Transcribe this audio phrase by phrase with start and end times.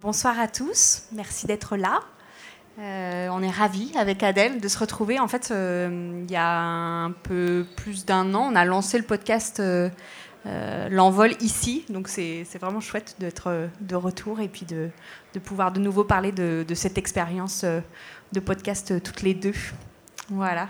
[0.00, 2.02] Bonsoir à tous, merci d'être là.
[2.78, 5.18] Euh, on est ravis avec Adèle de se retrouver.
[5.18, 9.02] En fait, euh, il y a un peu plus d'un an, on a lancé le
[9.02, 9.90] podcast euh,
[10.88, 11.84] L'envol ici.
[11.88, 14.90] Donc c'est vraiment chouette d'être de retour et puis de,
[15.42, 19.54] pouvoir de nouveau parler de, de cette expérience de podcast toutes les deux.
[20.28, 20.68] Voilà.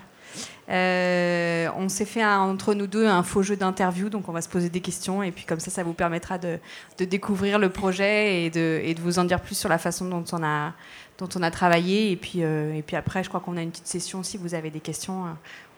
[0.70, 4.48] Euh, on s'est fait entre nous deux un faux jeu d'interview, donc on va se
[4.48, 6.58] poser des questions et puis comme ça, ça vous permettra de,
[6.98, 11.50] découvrir le projet et de, vous en dire plus sur la façon dont on a,
[11.50, 12.10] travaillé.
[12.10, 14.22] Et puis, euh, et puis après, je crois qu'on a une petite session.
[14.22, 15.28] Si vous avez des questions, euh,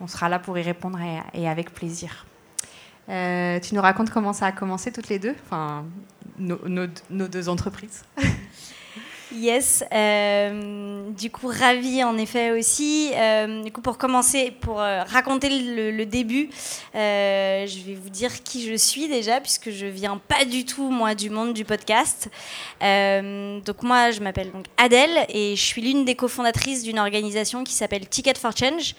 [0.00, 0.98] on sera là pour y répondre
[1.34, 2.26] et, avec plaisir.
[3.06, 5.84] tu nous racontes comment ça a commencé toutes les deux, enfin
[6.38, 8.04] nos deux entreprises
[9.32, 13.12] Yes, euh, du coup ravi en effet aussi.
[13.14, 16.50] Euh, du coup pour commencer, pour euh, raconter le, début,
[16.94, 21.14] je vais vous dire qui je suis déjà puisque je viens pas du tout moi
[21.14, 22.28] du monde du podcast.
[22.80, 27.74] donc moi je m'appelle donc Adèle et je suis l'une des cofondatrices d'une organisation qui
[27.74, 28.96] s'appelle Ticket for Change.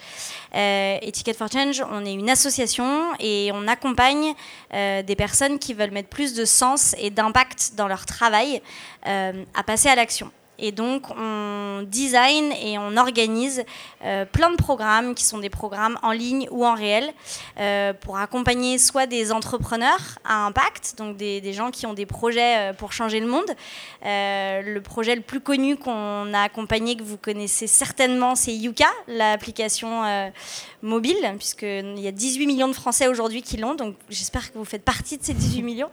[0.54, 4.32] et Ticket for Change, on est une association et on accompagne
[4.72, 8.62] des personnes qui veulent mettre plus de sens et d'impact dans leur travail
[9.04, 10.30] à passer à l'action.
[10.64, 13.64] Et donc, on design et on organise
[14.04, 17.12] euh, plein de programmes qui sont des programmes en ligne ou en réel
[17.58, 22.70] euh, pour accompagner soit des entrepreneurs à impact, donc des, gens qui ont des projets
[22.70, 23.50] euh, pour changer le monde.
[24.04, 30.02] le projet le plus connu qu'on a accompagné, que vous connaissez certainement, c'est Yuka, l'application
[30.82, 34.64] mobile, puisqu'il y a 18 millions de Français aujourd'hui qui l'ont, donc j'espère que vous
[34.64, 35.90] faites partie de ces 18 millions.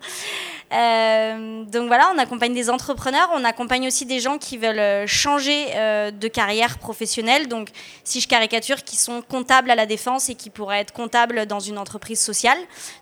[0.71, 5.67] donc voilà, on accompagne des entrepreneurs, on accompagne aussi des gens qui veulent euh, changer
[5.75, 7.69] euh, de carrière professionnelle, donc
[8.03, 11.59] si je caricature, qui sont comptables à la défense et qui pourraient être comptables dans
[11.59, 12.57] une entreprise sociale,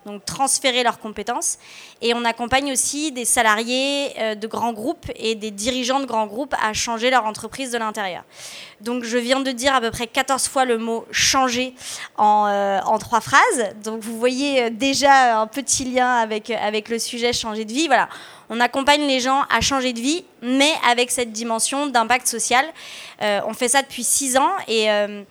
[0.05, 1.57] donc transférer leurs compétences.
[2.01, 6.27] Et on accompagne aussi des salariés euh, de grands groupes et des dirigeants de grands
[6.27, 8.23] groupes à changer leur entreprise de l'intérieur.
[8.81, 11.73] Donc je viens de dire à peu près 14 fois le mot changer
[12.17, 13.73] en, en trois phrases.
[13.83, 17.87] Donc vous voyez déjà un petit lien avec, avec le sujet changer de vie.
[17.87, 18.07] Voilà
[18.49, 22.65] on accompagne les gens à changer de vie, mais avec cette dimension d'impact social.
[23.21, 25.23] Euh, on fait ça depuis six ans et, euh,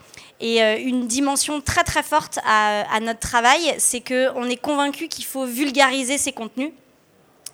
[0.43, 5.25] euh, une dimension très très forte à, à notre travail, c'est qu'on est convaincu qu'il
[5.25, 6.73] faut vulgariser ces contenus.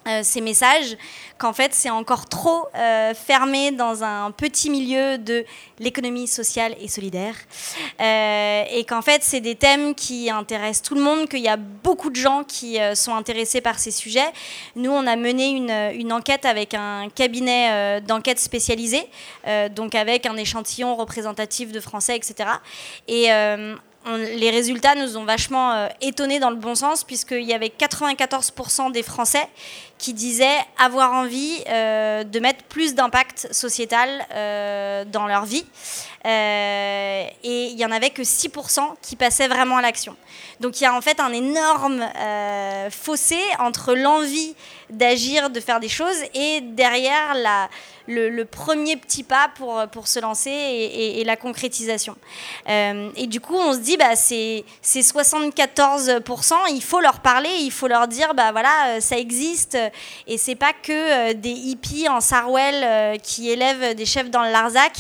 [0.09, 0.97] Euh, ces messages,
[1.39, 5.45] qu'en fait c'est encore trop euh, fermé dans un petit milieu de
[5.79, 7.37] l'économie sociale et solidaire,
[8.01, 11.57] euh, et qu'en fait c'est des thèmes qui intéressent tout le monde, qu'il y a
[11.57, 14.33] beaucoup de gens qui sont intéressés par ces sujets.
[14.75, 19.07] Nous, on a mené une, une enquête avec un cabinet d'enquête spécialisé,
[19.71, 22.51] donc avec un échantillon représentatif de Français, etc.
[23.07, 23.29] Et
[24.07, 28.93] les résultats nous ont vachement euh, étonnés dans le bon sens, puisqu'il y avait 94%
[28.93, 29.47] des Français
[29.99, 35.65] qui disaient avoir envie euh, de mettre plus d'impact sociétal euh, dans leur vie.
[36.25, 40.17] et il n'y en avait que 6% qui passaient vraiment à l'action.
[40.63, 42.03] Donc il y a en fait un énorme
[42.91, 44.55] fossé entre l'envie
[44.93, 47.35] d'agir, de faire des choses, et derrière
[48.07, 52.17] le, premier petit pas pour, pour se lancer et, la concrétisation.
[52.69, 57.71] Euh, et du coup, on se dit, bah, c'est 74%, il faut leur parler, il
[57.71, 59.79] faut leur dire, bah voilà, euh, ça existe,
[60.27, 64.51] et c'est pas que euh, des hippies en Sarwell qui élèvent des chefs dans le
[64.51, 64.93] Larzac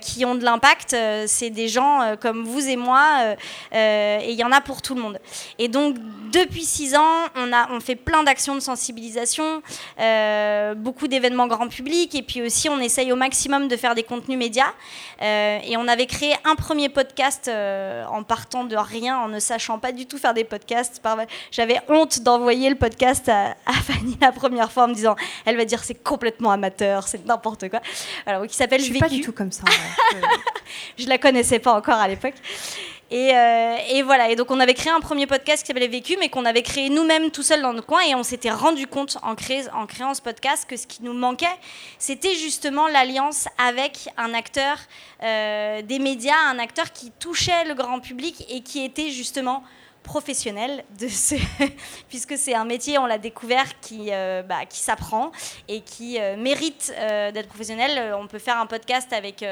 [0.00, 3.34] qui ont de l'impact, c'est des gens comme vous et moi,
[3.72, 5.18] et il y en a pour tout le monde.
[5.58, 5.96] Et donc,
[6.32, 9.62] depuis six ans, on, a, on fait plein d'actions de sensibilisation,
[10.76, 14.38] beaucoup d'événements grand public, et puis aussi on essaye au maximum de faire des contenus
[14.38, 14.72] médias.
[15.20, 19.38] Euh, et on avait créé un premier podcast euh, en partant de rien, en ne
[19.38, 21.00] sachant pas du tout faire des podcasts.
[21.50, 25.64] J'avais honte d'envoyer le podcast à, Fanny la première fois en me disant, elle va
[25.64, 27.80] dire c'est complètement amateur, c'est n'importe quoi.
[28.26, 29.64] Alors, qui s'appelle Je suis pas du tout comme ça.
[30.98, 32.34] je la connaissais pas encore à l'époque.
[33.12, 36.30] Euh, et, voilà, et donc on avait créé un premier podcast qui s'appelait Vécu, mais
[36.30, 39.32] qu'on avait créé nous-mêmes tout seuls dans notre coin, et on s'était rendu compte en,
[39.32, 41.46] en créant ce podcast que ce qui nous manquait,
[41.98, 44.78] c'était justement l'alliance avec un acteur
[45.22, 49.62] euh, des médias, un acteur qui touchait le grand public et qui était justement
[50.02, 51.34] professionnel de ce,
[52.08, 55.32] puisque c'est un métier, on l'a découvert, qui, euh, bah, qui s'apprend
[55.68, 58.14] et qui euh, mérite euh, d'être professionnel.
[58.14, 59.44] On peut faire un podcast avec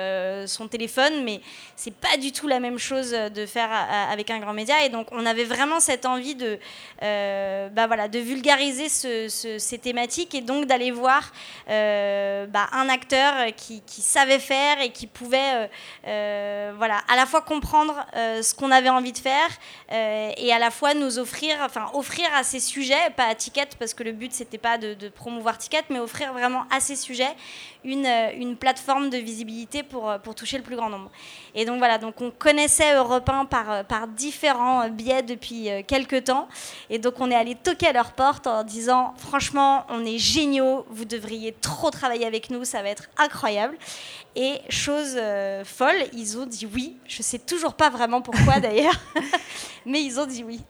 [0.47, 1.41] son téléphone, mais
[1.77, 3.71] c'est pas du tout la même chose de faire
[4.11, 4.85] avec un grand média.
[4.85, 6.59] Et donc, on avait vraiment cette envie de,
[7.01, 11.33] bah, voilà, de vulgariser ces thématiques et donc d'aller voir
[11.67, 15.71] bah, un acteur qui, qui, savait faire et qui pouvait
[16.05, 19.49] voilà, à la fois comprendre ce qu'on avait envie de faire
[20.41, 23.95] et à la fois nous offrir, enfin offrir à ces sujets, pas à Ticket parce
[23.95, 27.35] que le but c'était pas de, de, promouvoir Ticket, mais offrir vraiment à ces sujets
[27.85, 28.07] une,
[28.37, 31.11] une plateforme de visibilité pour, pour toucher le plus grand nombre.
[31.55, 36.49] Et donc voilà, donc on connaissait Europe 1 par, par différents biais depuis quelques temps,
[36.89, 40.87] et donc on est allé toquer à leur porte en disant franchement on est géniaux,
[40.91, 43.77] vous devriez trop travailler avec nous, ça va être incroyable.
[44.37, 46.97] Et chose euh, folle, ils ont dit oui.
[47.07, 48.99] Je sais toujours pas vraiment pourquoi d'ailleurs,
[49.87, 50.61] mais ils ont dit oui.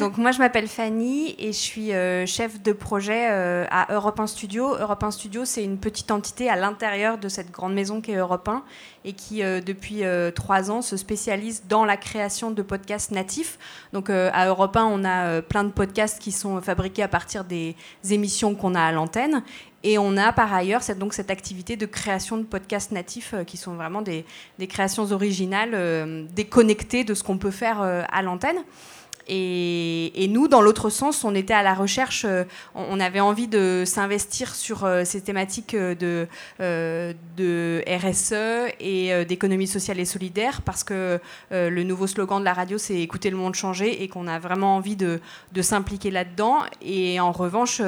[0.00, 4.18] Donc moi je m'appelle Fanny et je suis euh, chef de projet euh, à Europe
[4.18, 4.74] 1 Studio.
[4.76, 8.16] Europe 1 Studio c'est une petite entité à l'intérieur de cette grande maison qui est
[8.16, 8.64] Europe 1
[9.04, 10.02] et qui depuis
[10.34, 13.58] trois ans se spécialise dans la création de podcasts natifs.
[13.92, 17.76] Donc à Europe 1 on a plein de podcasts qui sont fabriqués à partir des
[18.10, 19.42] émissions qu'on a à l'antenne
[19.82, 23.44] et on a par ailleurs cette, donc, cette activité de création de podcasts natifs euh,
[23.44, 24.24] qui sont vraiment des,
[24.68, 28.58] créations originales euh, déconnectées de ce qu'on peut faire euh, à l'antenne.
[29.32, 32.44] Et, nous, dans l'autre sens, on était à la recherche, euh,
[32.74, 35.94] on avait envie de s'investir sur euh, ces thématiques euh,
[37.36, 42.78] de, RSE et d'économie sociale et solidaire, parce que le nouveau slogan de la radio,
[42.78, 45.20] c'est écouter le monde changer, et qu'on a vraiment envie de,
[45.60, 46.58] s'impliquer là-dedans.
[46.82, 47.80] Et en revanche,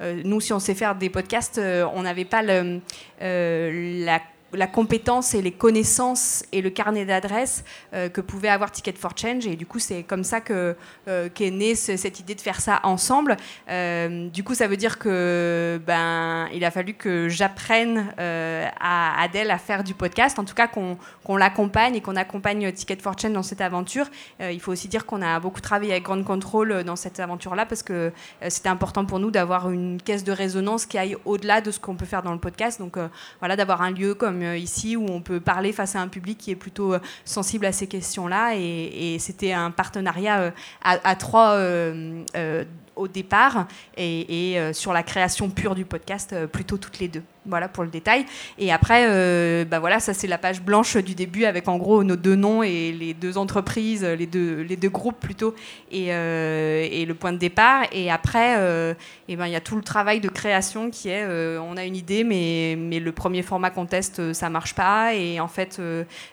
[0.00, 1.60] nous, si on sait faire des podcasts,
[1.94, 4.20] on n'avait pas la
[4.52, 7.64] la compétence et les connaissances et le carnet d'adresses
[7.94, 9.46] euh, que pouvait avoir Ticket for Change.
[9.46, 10.74] Et du coup, c'est comme ça euh,
[11.34, 13.36] qu'est née cette idée de faire ça ensemble.
[13.68, 19.50] Euh, du coup, ça veut dire que ben, il a fallu que j'apprenne à Adèle
[19.50, 23.32] à faire du podcast, en tout cas qu'on l'accompagne et qu'on accompagne Ticket for Change
[23.32, 24.06] dans cette aventure.
[24.40, 27.82] il faut aussi dire qu'on a beaucoup travaillé avec Grand Control dans cette aventure-là parce
[27.82, 28.12] que
[28.48, 31.96] c'était important pour nous d'avoir une caisse de résonance qui aille au-delà de ce qu'on
[31.96, 32.80] peut faire dans le podcast.
[32.80, 32.96] Donc
[33.40, 36.38] voilà, d'avoir un lieu comme euh, ici où on peut parler face à un public
[36.38, 38.54] qui est plutôt euh, sensible à ces questions-là.
[38.56, 40.50] Et, c'était un partenariat euh,
[40.82, 41.58] à, trois
[42.98, 43.66] au départ
[43.96, 47.22] et, sur la création pure du podcast plutôt toutes les deux.
[47.48, 48.26] Voilà pour le détail.
[48.58, 52.04] Et après, euh, bah voilà, ça c'est la page blanche du début avec en gros
[52.04, 55.54] nos deux noms et les deux entreprises, les deux, les deux groupes plutôt,
[55.90, 57.84] et, euh, le point de départ.
[57.90, 58.92] Et après, euh,
[59.28, 61.26] ben, il y a tout le travail de création qui est,
[61.58, 65.14] on a une idée, mais, mais le premier format qu'on teste, ça marche pas.
[65.14, 65.80] Et en fait,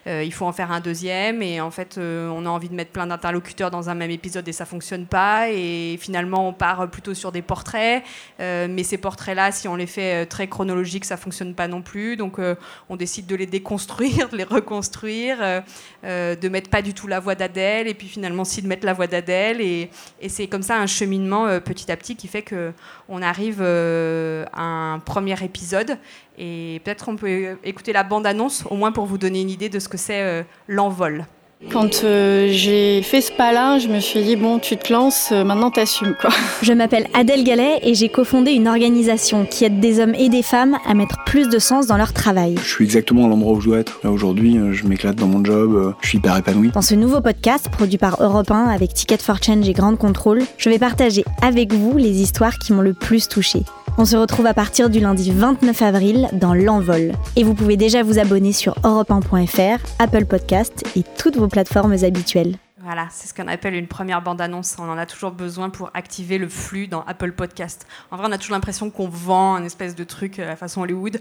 [0.05, 1.41] il faut en faire un deuxième.
[1.41, 4.51] Et en fait, on a envie de mettre plein d'interlocuteurs dans un même épisode et
[4.51, 5.49] ça fonctionne pas.
[5.49, 8.03] Et finalement, on part plutôt sur des portraits.
[8.39, 12.15] mais ces portraits-là, si on les fait très chronologiques, ça fonctionne pas non plus.
[12.17, 12.55] Donc euh,
[12.89, 15.61] on décide de les déconstruire, de les reconstruire, euh,
[16.03, 18.85] euh, de mettre pas du tout la voix d'Adèle, et puis finalement si de mettre
[18.85, 19.61] la voix d'Adèle.
[19.61, 19.89] Et,
[20.21, 22.73] et c'est comme ça un cheminement petit à petit qui fait que
[23.09, 25.97] on arrive à un premier épisode.
[26.37, 29.79] Et peut-être on peut écouter la bande-annonce, au moins pour vous donner une idée de
[29.79, 31.25] ce que c'est l'envol.
[31.71, 35.43] Quand euh, j'ai fait ce pas-là, je me suis dit, bon, tu te lances, euh,
[35.43, 36.29] maintenant t'assumes quoi.
[36.61, 40.41] Je m'appelle Adèle Gallet et j'ai cofondé une organisation qui aide des hommes et des
[40.41, 42.55] femmes à mettre plus de sens dans leur travail.
[42.63, 43.99] Je suis exactement à l'endroit où je dois être.
[44.03, 46.71] Là aujourd'hui, euh, je m'éclate dans mon job, je suis hyper épanoui.
[46.71, 50.43] Dans ce nouveau podcast produit par Europe 1 avec Ticket for Change et Grande Contrôle,
[50.57, 53.63] je vais partager avec vous les histoires qui m'ont le plus touché.
[53.97, 57.13] On se retrouve à partir du lundi 29 avril dans L'Envol.
[57.37, 62.57] Et vous pouvez déjà vous abonner sur europe1.fr, Apple Podcast et toutes vos plateformes habituelles.
[62.85, 64.75] Voilà, c'est ce qu'on appelle une première bande-annonce.
[64.77, 67.87] On en a toujours besoin pour activer le flux dans Apple Podcast.
[68.11, 70.81] En vrai, on a toujours l'impression qu'on vend un espèce de truc à euh, façon
[70.81, 71.19] Hollywood.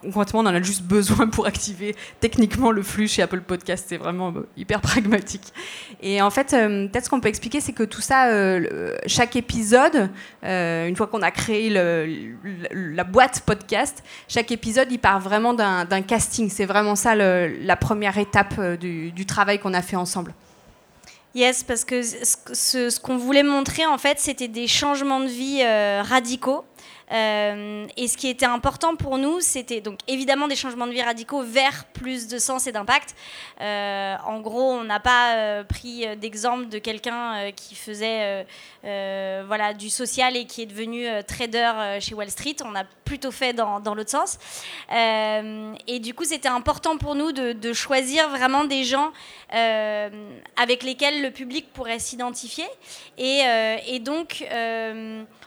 [0.00, 3.84] Concrètement, on en a juste besoin pour activer techniquement le flux chez Apple Podcast.
[3.90, 5.52] C'est vraiment euh, hyper pragmatique.
[6.00, 8.30] Et en fait, euh, peut-être ce qu'on peut expliquer, c'est que tout ça,
[9.06, 10.08] chaque épisode,
[10.42, 16.48] une fois qu'on a créé la boîte podcast, chaque épisode, il part vraiment d'un casting.
[16.48, 20.32] C'est vraiment ça la première étape du travail qu'on a fait ensemble.
[21.34, 26.02] Yes, parce que ce, qu'on voulait montrer, en fait, c'était des changements de vie euh,
[26.02, 26.64] radicaux
[27.10, 31.02] euh, et ce qui était important pour nous, c'était donc évidemment des changements de vie
[31.02, 33.14] radicaux vers plus de sens et d'impact.
[33.60, 38.46] Euh, en gros, on n'a pas euh, pris d'exemple de quelqu'un qui faisait
[38.82, 42.56] voilà, du social et qui est devenu trader chez Wall Street.
[42.64, 44.38] On a plutôt fait dans, l'autre sens.
[44.90, 49.12] et du coup, c'était important pour nous de, choisir vraiment des gens
[49.50, 52.66] avec lesquels le public pourrait s'identifier.
[53.18, 54.44] Et, donc,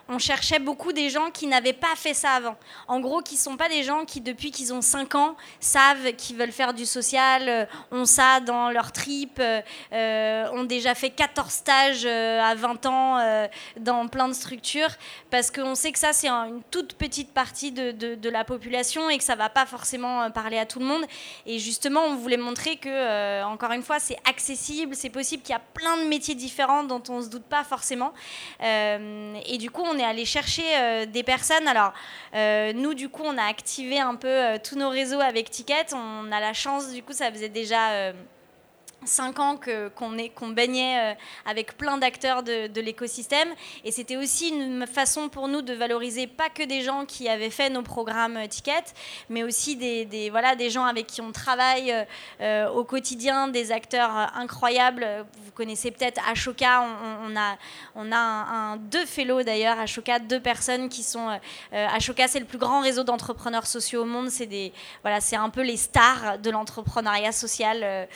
[0.07, 2.55] on cherchait beaucoup des gens qui n'avaient pas fait ça avant.
[2.87, 6.35] En gros, qui sont pas des gens qui, depuis qu'ils ont 5 ans, savent qu'ils
[6.35, 11.51] veulent faire du social, euh, ont ça dans leur trip, euh, ont déjà fait 14
[11.51, 13.47] stages à 20 ans
[13.77, 14.89] dans plein de structures,
[15.31, 19.23] parce qu'on sait que ça, c'est une toute petite partie de, la population et que
[19.23, 21.03] ça va pas forcément parler à tout le monde.
[21.45, 25.55] Et justement, on voulait montrer que, encore une fois, c'est accessible, c'est possible qu'il y
[25.55, 28.13] a plein de métiers différents dont on ne se doute pas forcément.
[28.61, 31.67] et du coup, on est allé chercher euh, des personnes.
[31.67, 31.93] Alors,
[32.35, 35.93] euh, nous, du coup, on a activé un peu euh, tous nos réseaux avec Ticket.
[35.93, 38.13] On a la chance, du coup, ça faisait déjà
[39.05, 41.13] cinq ans qu'on qu'on baignait euh,
[41.45, 43.49] avec plein d'acteurs de, l'écosystème.
[43.83, 47.49] Et c'était aussi une façon pour nous de valoriser pas que des gens qui avaient
[47.49, 48.83] fait nos programmes euh, Ticket,
[49.29, 51.93] mais aussi des, voilà, des gens avec qui on travaille
[52.41, 55.25] euh, au quotidien, des acteurs incroyables.
[55.43, 56.83] Vous connaissez peut-être Ashoka,
[57.23, 57.57] on, a,
[57.95, 61.39] on a deux fellows d'ailleurs, Ashoka, deux personnes qui sont...
[61.71, 64.29] Ashoka, c'est le plus grand réseau d'entrepreneurs sociaux au monde.
[64.29, 64.49] C'est
[65.01, 68.07] voilà, un peu les stars de l'entrepreneuriat social.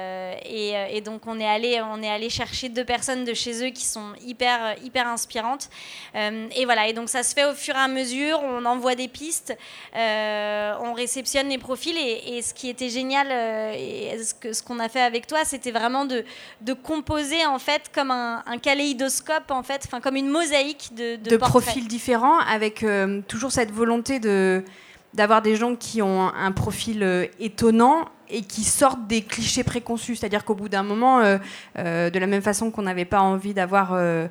[0.00, 3.70] Euh, et, donc on est allé on est allé chercher deux personnes de chez eux
[3.70, 5.68] qui sont hyper hyper inspirantes.
[6.14, 6.88] Euh, et voilà.
[6.88, 8.40] Et donc ça se fait au fur et à mesure.
[8.42, 9.56] On envoie des pistes,
[9.94, 11.96] on réceptionne les profils.
[11.96, 13.28] Et, ce qui était génial,
[13.76, 16.24] et ce qu'on a fait avec toi, c'était vraiment de,
[16.62, 21.16] de composer en fait comme un, un kaléidoscope en fait, enfin comme une mosaïque de,
[21.16, 22.84] de, de profils différents, avec
[23.28, 24.64] toujours cette volonté de
[25.12, 30.16] d'avoir des gens qui ont un profil étonnant et qui sortent des clichés préconçus.
[30.16, 31.38] C'est-à-dire qu'au bout d'un moment, euh,
[31.78, 34.28] euh, de la même façon qu'on n'avait pas envie d'avoir, euh,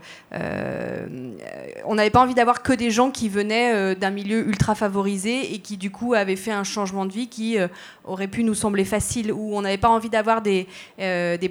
[1.86, 5.60] on n'avait pas envie d'avoir que des gens qui venaient d'un milieu ultra favorisé et
[5.60, 7.58] qui du coup avaient fait un changement de vie qui
[8.06, 9.32] aurait pu nous sembler facile.
[9.32, 10.68] Ou on n'avait pas envie d'avoir des,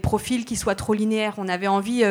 [0.02, 1.34] profils qui soient trop linéaires.
[1.38, 2.04] On avait envie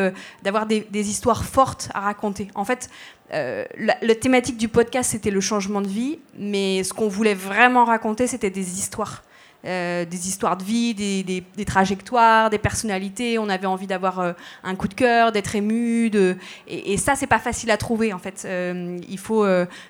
[0.43, 2.47] d'avoir des, histoires fortes à raconter.
[2.55, 2.89] En fait.
[3.31, 8.27] la thématique du podcast, c'était le changement de vie, mais ce qu'on voulait vraiment raconter,
[8.27, 9.23] c'était des histoires.
[9.67, 13.37] Euh, des histoires de vie, des, trajectoires, des personnalités.
[13.37, 14.31] On avait envie d'avoir euh,
[14.63, 16.09] un coup de cœur, d'être ému.
[16.09, 16.37] De...
[16.69, 18.43] Et, et, ça, c'est pas facile à trouver en fait.
[18.45, 19.45] Euh, il, faut,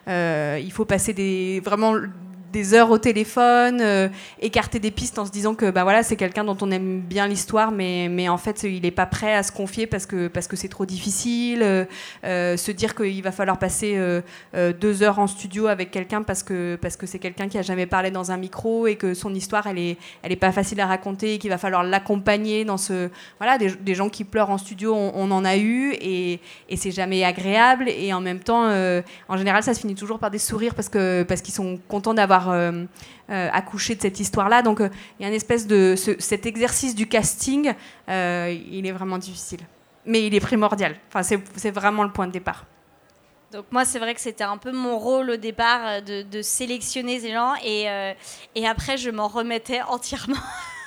[0.08, 1.94] il faut passer des, vraiment
[2.52, 4.08] des heures au téléphone, euh,
[4.40, 7.28] écarter des pistes en se disant que bah voilà c'est quelqu'un dont on aime bien
[7.28, 10.48] l'histoire, mais, mais en fait il n'est pas prêt à se confier parce que parce
[10.48, 11.86] que c'est trop difficile, euh,
[12.24, 13.98] euh, se dire qu'il va falloir passer
[14.80, 17.86] deux heures en studio avec quelqu'un parce que parce que c'est quelqu'un qui a jamais
[17.86, 20.86] parlé dans un micro et que son histoire elle est elle est pas facile à
[20.86, 24.58] raconter et qu'il va falloir l'accompagner dans ce voilà des, des, gens qui pleurent en
[24.58, 26.40] studio on, en a eu et,
[26.70, 28.70] et c'est jamais agréable et en même temps
[29.28, 32.14] en général ça se finit toujours par des sourires parce que parce qu'ils sont contents
[32.14, 32.86] d'avoir euh,
[33.30, 34.62] euh, accoucher de cette histoire-là.
[34.62, 34.90] Donc euh,
[35.20, 37.74] il y a une espèce de cet exercice du casting,
[38.08, 39.62] il est vraiment difficile,
[40.06, 40.96] mais il est primordial.
[41.10, 42.66] Enfin, c'est vraiment le point de départ.
[43.52, 47.32] Donc moi, c'est vrai que c'était un peu mon rôle au départ de, sélectionner ces
[47.32, 47.88] gens et,
[48.56, 50.36] et après, je m'en remettais entièrement.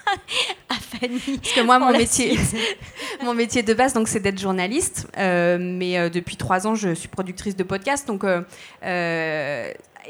[0.68, 1.38] à Fanny.
[1.38, 2.36] Parce que moi, mon métier,
[3.22, 5.06] mon métier de base, donc, c'est d'être journaliste.
[5.16, 8.06] mais depuis trois ans, je suis productrice de podcast.
[8.06, 8.24] Donc,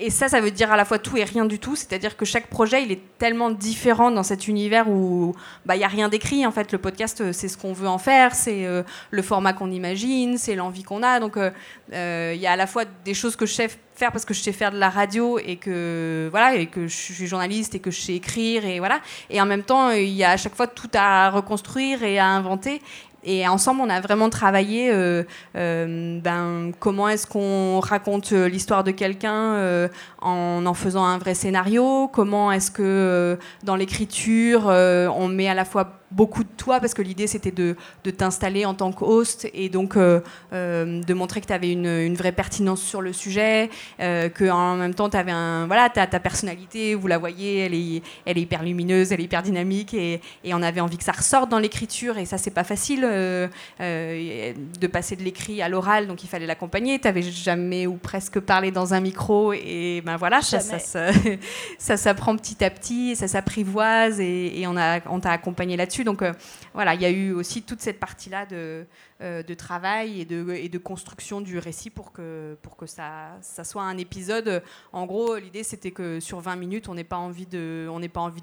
[0.00, 1.76] et ça, ça veut dire à la fois tout et rien du tout.
[1.76, 5.34] C'est-à-dire que chaque projet, il est tellement différent dans cet univers où
[5.66, 6.46] bah, il n'y a rien d'écrit.
[6.46, 9.52] En fait, le podcast, euh, c'est ce qu'on veut en faire, c'est euh, le format
[9.52, 11.20] qu'on imagine, c'est l'envie qu'on a.
[11.20, 14.24] Donc, euh, il y a à la fois des choses que je sais faire parce
[14.24, 17.74] que je sais faire de la radio et que voilà et que je suis journaliste
[17.74, 19.00] et que je sais écrire et voilà.
[19.28, 22.26] Et en même temps, il y a à chaque fois tout à reconstruire et à
[22.26, 22.80] inventer.
[23.24, 25.24] Et ensemble, on a vraiment travaillé euh,
[25.56, 29.88] euh, ben, comment est-ce qu'on raconte euh, l'histoire de quelqu'un
[30.20, 35.64] en en faisant un vrai scénario, comment est-ce que dans l'écriture, on met à la
[35.64, 39.68] fois beaucoup de toi parce que l'idée c'était de, de t'installer en tant qu'host et
[39.68, 40.20] donc euh,
[40.52, 44.48] euh, de montrer que tu avais une, une, vraie pertinence sur le sujet, euh, que
[44.50, 48.02] en même temps tu avais un voilà ta, ta personnalité, vous la voyez, elle est,
[48.26, 51.12] elle est hyper lumineuse, elle est hyper dynamique et, et on avait envie que ça
[51.12, 53.46] ressorte dans l'écriture et ça c'est pas facile euh,
[53.78, 56.98] de passer de l'écrit à l'oral donc il fallait l'accompagner.
[56.98, 60.78] Tu n'avais jamais ou presque parlé dans un micro et ben voilà ça, ça,
[61.78, 65.99] ça, s'apprend petit à petit, ça s'apprivoise et, et on a on t'a accompagné là-dessus.
[66.04, 66.32] Donc euh,
[66.74, 68.86] voilà, il y a eu aussi toute cette partie-là de,
[69.22, 74.62] euh, travail et de, construction du récit pour que, pour que ça, soit un épisode.
[74.92, 77.88] En gros, l'idée c'était que sur 20 minutes, on n'ait pas envie de,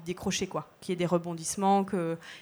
[0.04, 1.84] décrocher quoi, qu'il y ait des rebondissements,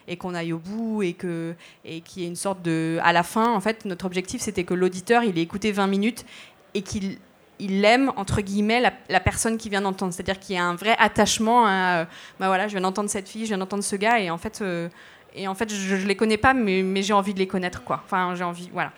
[0.07, 1.55] et qu'on aille au bout et que,
[1.85, 4.65] et qu'il y ait une sorte de, à la fin, en fait, notre objectif c'était
[4.65, 6.27] que l'auditeur il ait écouté 20 minutes
[6.75, 7.19] et qu'il
[7.59, 10.97] il aime entre guillemets la, personne qui vient d'entendre, c'est-à-dire qu'il y a un vrai
[10.99, 11.67] attachement.
[11.67, 12.05] À,
[12.39, 14.61] bah voilà, je viens d'entendre cette fille, je viens d'entendre ce gars, et en fait,
[14.63, 14.89] euh,
[15.35, 17.83] et en fait, je, ne les connais pas, mais, mais j'ai envie de les connaître,
[17.85, 18.03] quoi.
[18.05, 18.93] Enfin, j'ai envie, voilà.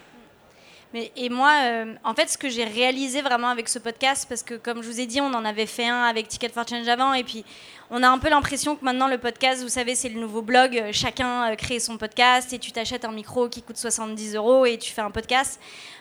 [0.94, 4.42] Mais, et moi, euh, en fait, ce que j'ai réalisé vraiment avec ce podcast, parce
[4.42, 6.88] que comme je vous ai dit, on en avait fait un avec Ticket for Change
[6.88, 7.44] avant, et puis
[7.90, 10.76] on a un peu l'impression que maintenant le podcast, vous savez, c'est le nouveau blog.
[10.76, 14.66] Euh, chacun euh, crée son podcast et tu t'achètes un micro qui coûte 70 euros
[14.66, 15.60] et tu fais un podcast.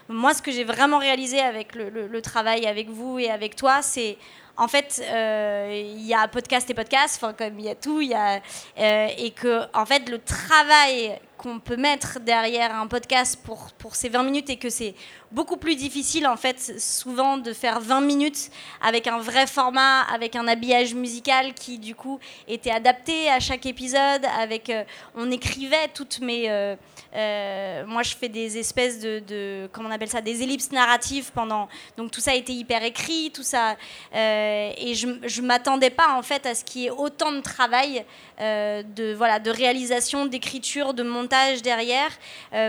[0.09, 4.17] Moi, ce que j'ai vraiment réalisé avec le, travail avec vous et avec toi, c'est
[4.55, 8.13] en fait, il y a podcast et podcast, enfin comme il y a tout, y
[8.13, 8.41] a
[8.77, 14.09] et que en fait le travail qu'on peut mettre derrière un podcast pour, pour ces
[14.09, 14.95] 20 minutes et que c'est
[15.31, 18.49] beaucoup plus difficile en fait souvent de faire 20 minutes
[18.81, 23.65] avec un vrai format, avec un habillage musical qui du coup était adapté à chaque
[23.65, 24.83] épisode, avec euh,
[25.15, 26.75] on écrivait toutes mes euh,
[27.15, 31.67] euh, moi je fais des espèces de, comment on appelle ça des ellipses narratives pendant
[31.97, 33.75] donc tout ça été hyper écrit, tout ça
[34.13, 38.05] et je je m'attendais pas en fait à ce qu'il y ait autant de travail
[38.39, 42.11] de voilà de réalisation, d'écriture, de montage derrière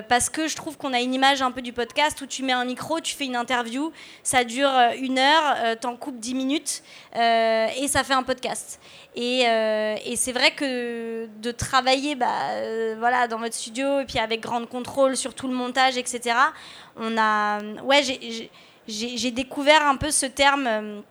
[0.09, 2.65] parce que je trouve qu'on a une image un peu du podcast où tu un
[2.65, 6.83] micro, tu fais une interview, ça dure euh, une heure, euh, t'en coupes dix minutes
[7.17, 8.81] euh, et ça fait un podcast.
[9.17, 9.45] Et,
[10.17, 12.29] c'est vrai que de travailler bah,
[12.99, 16.37] voilà, dans votre studio et puis avec grande contrôle sur tout le montage, etc.,
[16.97, 17.59] on a.
[17.83, 18.03] Ouais,
[18.87, 21.03] j'ai découvert un peu ce terme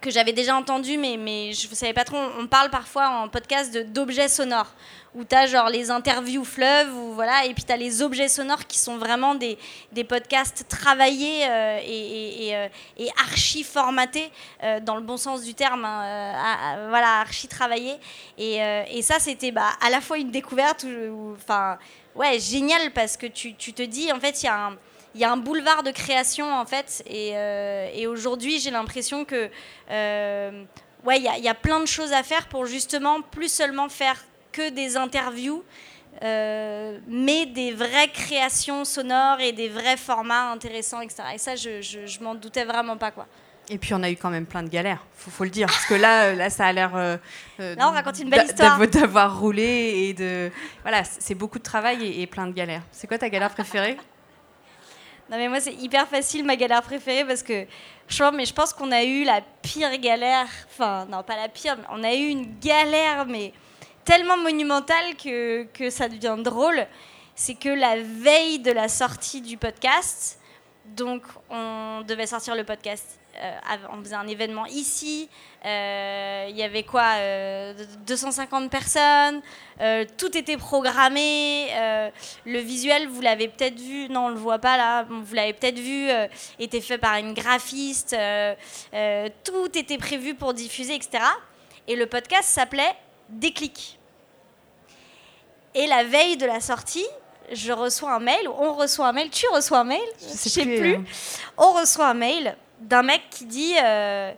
[0.00, 2.18] que j'avais déjà entendu, mais, mais je ne savais pas trop.
[2.38, 4.72] On parle parfois en podcast d'objets sonores,
[5.14, 8.28] où tu as genre les interviews fleuves, ou voilà, et puis tu as les objets
[8.28, 9.58] sonores qui sont vraiment des,
[9.92, 12.68] des podcasts travaillés euh, et, euh,
[12.98, 14.30] et, archi formatés,
[14.62, 17.96] euh, dans le bon sens du terme, hein, voilà, archi travaillés.
[18.38, 18.56] Et,
[18.90, 20.86] et ça, c'était bah, à la fois une découverte,
[21.34, 21.78] enfin,
[22.14, 24.78] ouais, génial, parce que tu, tu te dis, en fait, il y a un
[25.14, 27.02] il y a un boulevard de création en fait.
[27.06, 29.50] Et, euh, aujourd'hui, j'ai l'impression que
[29.90, 30.64] euh,
[31.04, 34.70] ouais, il y, a plein de choses à faire pour justement plus seulement faire que
[34.70, 35.64] des interviews.
[36.22, 41.22] Euh, mais des vraies créations sonores et des vrais formats intéressants, etc.
[41.34, 43.26] Et ça, je, je, m'en doutais vraiment pas, quoi.
[43.70, 45.86] Et puis on a eu quand même plein de galères, faut, faut le dire, parce
[45.86, 46.94] que là, là, ça a l'air.
[46.94, 47.16] Euh,
[47.58, 48.78] là, on raconte une belle histoire.
[48.86, 50.50] D'avoir roulé et de,
[50.82, 52.82] voilà, c'est beaucoup de travail et, et plein de galères.
[52.92, 53.96] C'est quoi ta galère préférée?
[55.30, 57.66] Non, mais moi, c'est hyper facile, ma galère préférée, parce que
[58.08, 60.46] je, mais je pense qu'on a eu la pire galère.
[60.68, 63.52] Enfin, non, pas la pire, mais on a eu une galère, mais
[64.04, 66.86] tellement monumentale que, que ça devient drôle.
[67.34, 70.38] C'est que la veille de la sortie du podcast,
[70.84, 73.18] donc on devait sortir le podcast
[73.92, 75.28] on faisait un événement ici.
[75.64, 77.14] Euh, il y avait quoi
[78.06, 79.42] 250 euh, personnes.
[80.16, 81.68] tout était programmé.
[82.44, 84.08] le visuel, vous l'avez peut-être vu.
[84.08, 85.04] Non, on le voit pas là.
[85.08, 86.08] Vous l'avez peut-être vu.
[86.58, 88.16] était fait par une graphiste.
[89.44, 91.22] tout était prévu pour diffuser, etc.
[91.88, 92.94] Et le podcast s'appelait
[93.28, 93.98] Déclic.
[95.74, 97.06] Et la veille de la sortie,
[97.50, 100.96] je reçois un mail, on reçoit un mail, tu reçois un mail, je sais plus.
[100.96, 101.04] Hein.
[101.56, 104.32] On reçoit un mail d'un mec qui dit euh,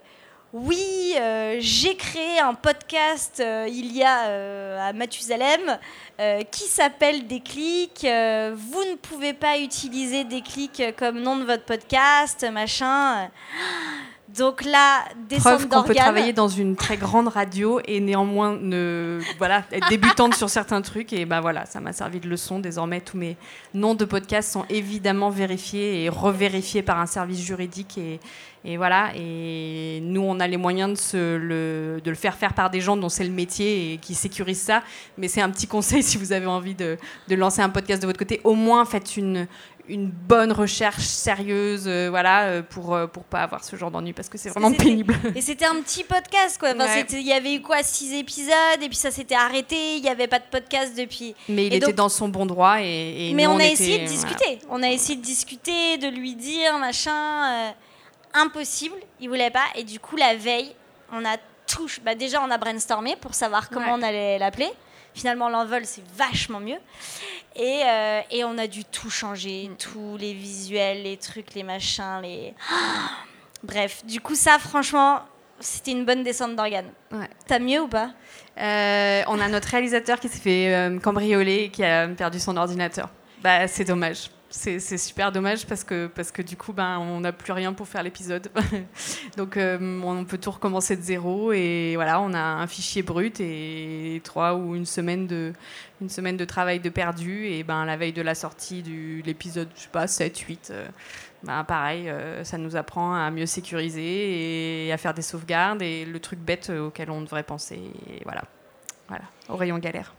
[0.53, 5.77] oui, euh, j'ai créé un podcast euh, il y a à Mathusalem
[6.51, 8.01] qui s'appelle Déclic.
[8.03, 13.29] vous ne pouvez pas utiliser Déclic comme nom de votre podcast, machin.
[14.37, 15.05] Donc là,
[15.39, 20.35] Preuve qu'on peut travailler dans une très grande radio et néanmoins ne, voilà, être débutante
[20.35, 21.13] sur certains trucs.
[21.13, 22.59] Et ben voilà, ça m'a servi de leçon.
[22.59, 23.37] Désormais, tous mes
[23.73, 27.97] noms de podcasts sont évidemment vérifiés et revérifiés par un service juridique.
[27.97, 28.19] Et,
[28.65, 32.53] et voilà, et nous, on a les moyens de, se le, de le faire faire
[32.53, 34.81] par des gens dont c'est le métier et qui sécurisent ça.
[35.17, 38.07] Mais c'est un petit conseil si vous avez envie de, de lancer un podcast de
[38.07, 38.41] votre côté.
[38.43, 39.47] Au moins, faites une,
[39.87, 44.13] une bonne recherche sérieuse, euh, voilà, euh, pour euh, pour pas avoir ce genre d'ennui
[44.13, 45.15] parce que c'est vraiment pénible.
[45.35, 46.71] Et c'était un petit podcast quoi.
[47.11, 49.97] Il y avait eu quoi six épisodes et puis ça s'était arrêté.
[49.97, 51.35] Il n'y avait pas de podcast depuis.
[51.49, 53.31] Mais il était dans son bon droit et.
[53.35, 54.59] mais on, a essayé de discuter.
[54.69, 57.73] On a essayé de discuter, de lui dire machin.
[58.33, 59.65] impossible, il voulait pas.
[59.75, 60.73] Et du coup la veille,
[61.11, 61.89] on a tout.
[62.03, 64.69] Bah, déjà on a brainstormé pour savoir comment on allait l'appeler.
[65.15, 66.77] Finalement, l'envol, c'est vachement mieux.
[67.55, 69.77] Et, euh, et, on a dû tout changer, mm.
[69.77, 72.53] tous les visuels, les trucs, les machins, les...
[73.63, 75.21] Bref, du coup, ça, franchement,
[75.59, 76.91] c'était une bonne descente d'organes.
[77.11, 77.29] Ouais.
[77.47, 78.11] T'as mieux ou pas?
[78.59, 82.57] Euh, On a notre réalisateur qui s'est fait euh, cambrioler et qui a perdu son
[82.57, 83.09] ordinateur.
[83.41, 87.33] Bah, c'est dommage c'est super dommage parce que, parce que du coup, ben, on n'a
[87.33, 88.49] plus rien pour faire l'épisode.
[89.37, 91.51] Donc, euh, on peut tout recommencer de zéro.
[91.51, 95.53] Et voilà, on a un fichier brut et trois ou une semaine de,
[96.01, 97.47] une semaine de travail de perdu.
[97.47, 100.87] Et ben, la veille de la sortie de l'épisode, je sais pas, 7, 8, euh,
[101.43, 106.05] ben, pareil, euh, ça nous apprend à mieux sécuriser et à faire des sauvegardes et
[106.05, 107.79] le truc bête auquel on devrait penser.
[108.09, 108.43] Et voilà,
[109.09, 110.13] voilà au rayon galère.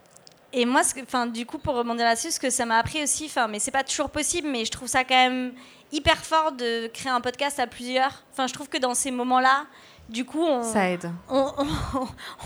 [0.56, 3.02] Et moi, ce que, enfin, du coup, pour rebondir là-dessus, ce que ça m'a appris
[3.02, 5.52] aussi, enfin, mais c'est pas toujours possible, mais je trouve ça quand même
[5.92, 8.24] hyper fort de créer un podcast à plusieurs.
[8.32, 9.66] Enfin, je trouve que dans ces moments-là,
[10.08, 11.10] du coup, on, ça aide.
[11.28, 11.52] On,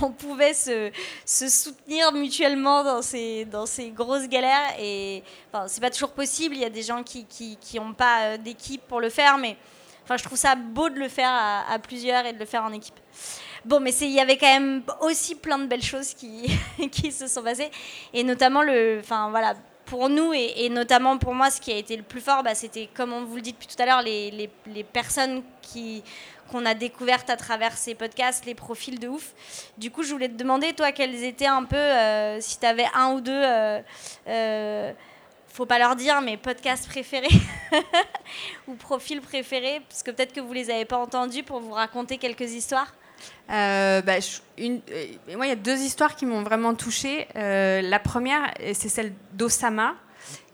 [0.03, 0.90] on, pouvait se,
[1.25, 4.75] se, soutenir mutuellement dans ces, dans ces grosses galères.
[4.81, 6.57] Et enfin, c'est pas toujours possible.
[6.57, 9.38] Il y a des gens qui n'ont qui, ont pas euh, d'équipe pour le faire,
[9.38, 9.57] mais
[10.03, 12.64] enfin, je trouve ça beau de le faire à, à plusieurs et de le faire
[12.64, 12.99] en équipe.
[13.64, 16.51] Bon, mais il y avait quand même aussi plein de belles choses qui,
[16.90, 17.70] qui se sont passées.
[18.12, 19.55] Et notamment, le, enfin, voilà,
[19.90, 22.88] pour nous et, notamment pour moi, ce qui a été le plus fort, bah, c'était,
[22.94, 26.05] comme on vous le dit depuis tout à l'heure, les, les, les, personnes qui,
[26.51, 29.33] qu'on a découvertes à travers ces podcasts, les profils de ouf.
[29.79, 32.87] Du coup, je voulais te demander, toi, quels étaient un peu, euh, si tu avais
[32.94, 33.81] un ou deux, euh,
[34.29, 34.92] euh,
[35.49, 37.29] faut pas leur dire, mais podcasts préférés
[38.68, 42.16] ou profils préférés, parce que peut-être que vous les avez pas entendus pour vous raconter
[42.18, 42.94] quelques histoires.
[43.51, 44.15] Euh, bah,
[44.61, 44.79] euh,
[45.37, 47.27] moi, il y a deux histoires qui m'ont vraiment touchée.
[47.37, 49.95] Euh, la première, c'est celle d'Osama.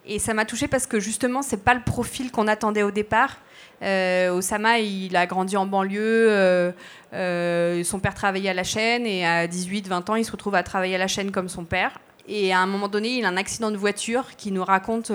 [0.06, 3.38] Et ça m'a touchée parce que justement, c'est pas le profil qu'on attendait au départ.
[3.82, 6.72] Osama, il a grandi en banlieue.
[7.12, 10.94] son père travaillait à la chaîne et à 18-20 ans, il se retrouve à travailler
[10.94, 11.98] à la chaîne comme son père.
[12.28, 15.10] Et à un moment donné, il a un accident de voiture qui nous raconte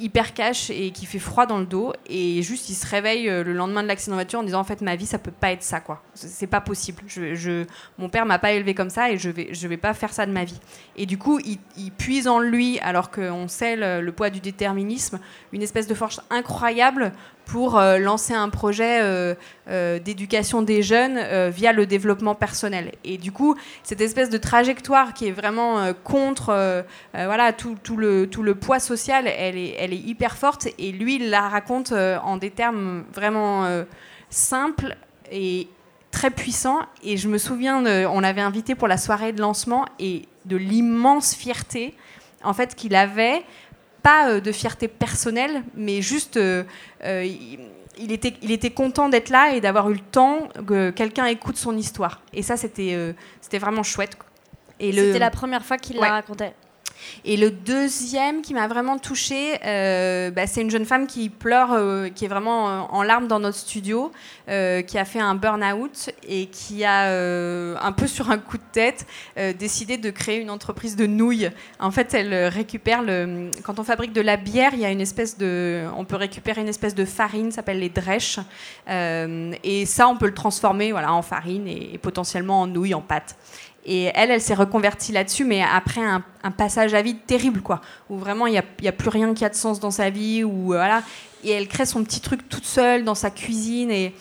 [0.00, 3.44] hyper cash et qui fait froid dans le dos et juste il se réveille euh,
[3.44, 5.52] le lendemain de l'accident de voiture en disant en fait ma vie ça peut pas
[5.52, 6.02] être ça quoi.
[6.14, 7.02] C'est pas possible.
[7.06, 7.64] Je,
[7.98, 10.26] mon père m'a pas élevé comme ça et je vais je vais pas faire ça
[10.26, 10.60] de ma vie.
[10.96, 11.58] Et du coup il,
[11.92, 15.20] puise en lui alors qu'on sait le, le, poids du déterminisme
[15.52, 17.12] une espèce de force incroyable
[17.50, 19.34] pour euh, lancer un projet euh,
[19.68, 21.18] euh, d'éducation des jeunes
[21.50, 22.92] via le développement personnel.
[23.02, 28.28] Et du coup, cette espèce de trajectoire qui est vraiment contre voilà, tout, tout, le,
[28.28, 30.68] tout le poids social, elle est, elle est hyper forte.
[30.78, 33.66] Et lui, il la raconte en des termes vraiment
[34.28, 34.96] simples
[35.32, 35.68] et
[36.10, 36.80] très puissants.
[37.02, 41.34] Et je me souviens, on l'avait invité pour la soirée de lancement et de l'immense
[41.34, 41.94] fierté
[42.42, 43.42] en fait qu'il avait
[44.02, 46.64] pas euh, de fierté personnelle, mais juste, euh,
[47.04, 47.24] euh,
[47.98, 51.56] il, était, il était content d'être là et d'avoir eu le temps que quelqu'un écoute
[51.56, 52.20] son histoire.
[52.32, 54.16] Et ça, c'était c'était vraiment chouette.
[54.80, 56.54] C'était la première fois qu'il la racontait.
[57.24, 61.72] Et le deuxième qui m'a vraiment touchée, euh, bah, c'est une jeune femme qui pleure,
[61.72, 64.12] euh, qui est vraiment euh, en larmes dans notre studio,
[64.46, 67.04] qui a fait un burn-out et qui a,
[67.80, 69.06] un peu sur un coup de tête,
[69.56, 71.48] décidé de créer une entreprise de nouilles.
[71.78, 73.04] En fait, elle récupère.
[73.62, 75.84] Quand on fabrique de la bière, il y a une espèce de.
[75.96, 78.40] On peut récupérer une espèce de farine, s'appelle les drèches.
[78.88, 83.02] et ça, on peut le transformer voilà, en farine et, et potentiellement en nouilles, en
[83.02, 83.36] pâte.
[83.86, 88.18] Et elle, elle s'est reconvertie là-dessus, mais après un, passage à vide terrible, quoi, où
[88.18, 90.66] vraiment il n'y a, a, plus rien qui a de sens dans sa vie, ou
[90.66, 91.02] voilà.
[91.44, 94.14] Et elle crée son petit truc toute seule dans sa cuisine et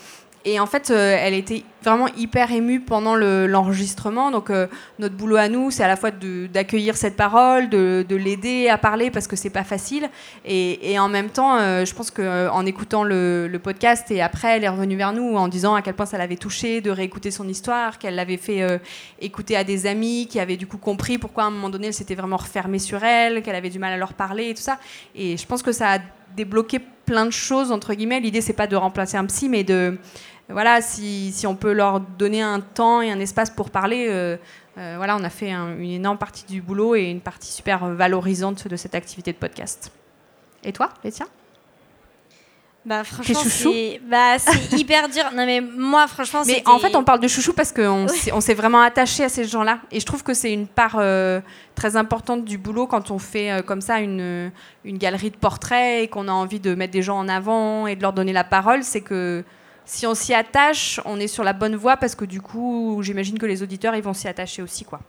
[0.46, 4.32] et en fait, euh, elle était vraiment hyper émue pendant l'enregistrement.
[4.32, 8.70] Donc, euh, notre boulot à nous, c'est à la fois d'accueillir cette parole, de, l'aider
[8.70, 10.10] à parler parce que c'est pas facile.
[10.46, 14.70] Et, en même temps, euh, je pense qu'en écoutant le, podcast et après, elle est
[14.70, 18.00] revenue vers nous en disant à quel point ça l'avait touchée de réécouter son histoire,
[18.00, 18.80] qu'elle l'avait fait
[19.20, 21.94] écouter à des amis qui avaient du coup compris pourquoi à un moment donné, elle
[21.94, 24.80] s'était vraiment refermée sur elle, qu'elle avait du mal à leur parler et tout ça.
[25.14, 26.00] Et je pense que ça a
[26.36, 28.20] débloqué plein de choses, entre guillemets.
[28.20, 29.98] L'idée, c'est pas de remplacer un psy, mais de
[30.50, 34.36] voilà, si, si, on peut leur donner un temps et un espace pour parler, euh,
[34.78, 38.68] euh, voilà, on a fait une énorme partie du boulot et une partie super valorisante
[38.68, 39.92] de cette activité de podcast.
[40.64, 41.28] Et toi, Laetitia?
[42.90, 44.38] Bah franchement c'est bah,
[44.78, 45.26] hyper dur.
[45.36, 48.54] Non mais moi franchement Mais en fait on parle de chouchou parce qu'on on s'est
[48.56, 51.40] vraiment attaché à ces gens-là et je trouve que c'est une part euh,
[51.76, 54.52] très importante du boulot quand on fait comme ça une,
[54.84, 57.96] une galerie de portraits et qu'on a envie de mettre des gens en avant et
[57.96, 59.44] de leur donner la parole, c'est que
[59.86, 63.38] si on s'y attache, on est sur la bonne voie parce que du coup, j'imagine
[63.38, 65.00] que les auditeurs, ils vont s'y attacher aussi, quoi.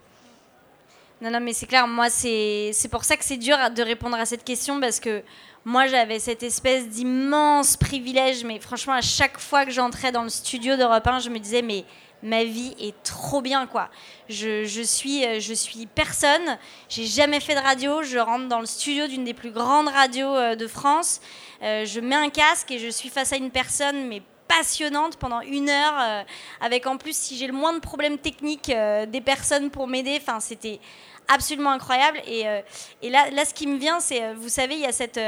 [1.21, 4.25] Non, non, mais c'est clair, moi, c'est pour ça que c'est dur de répondre à
[4.25, 5.21] cette question parce que
[5.65, 10.29] moi, j'avais cette espèce d'immense privilège, mais franchement, à chaque fois que j'entrais dans le
[10.29, 11.85] studio d'Europe 1, je me disais, mais
[12.23, 13.89] ma vie est trop bien, quoi.
[14.29, 16.57] Je, je suis, je suis personne,
[16.89, 20.35] j'ai jamais fait de radio, je rentre dans le studio d'une des plus grandes radios
[20.35, 21.21] euh, de France,
[21.61, 25.41] euh, je mets un casque et je suis face à une personne, mais passionnante pendant
[25.41, 26.23] une heure, euh,
[26.59, 30.17] avec en plus, si j'ai le moins de problèmes techniques, euh, des personnes pour m'aider.
[30.21, 30.79] Enfin, c'était
[31.33, 32.19] absolument incroyable.
[32.25, 32.61] Et, euh,
[33.01, 35.19] et, là, là, ce qui me vient, c'est, vous savez, il y, a cette,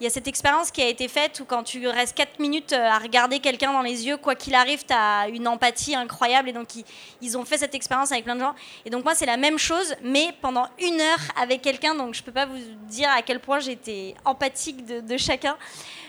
[0.00, 2.72] il y a cette expérience qui a été faite où quand tu restes 4 minutes
[2.72, 6.48] à regarder quelqu'un dans les yeux, quoi qu'il arrive, tu as une empathie incroyable.
[6.48, 6.84] Et donc, ils,
[7.22, 8.54] ils ont fait cette expérience avec plein de gens.
[8.84, 11.94] Et donc, moi, c'est la même chose, mais pendant une heure avec quelqu'un.
[11.94, 15.56] Donc, je peux pas vous dire à quel point j'étais empathique de chacun.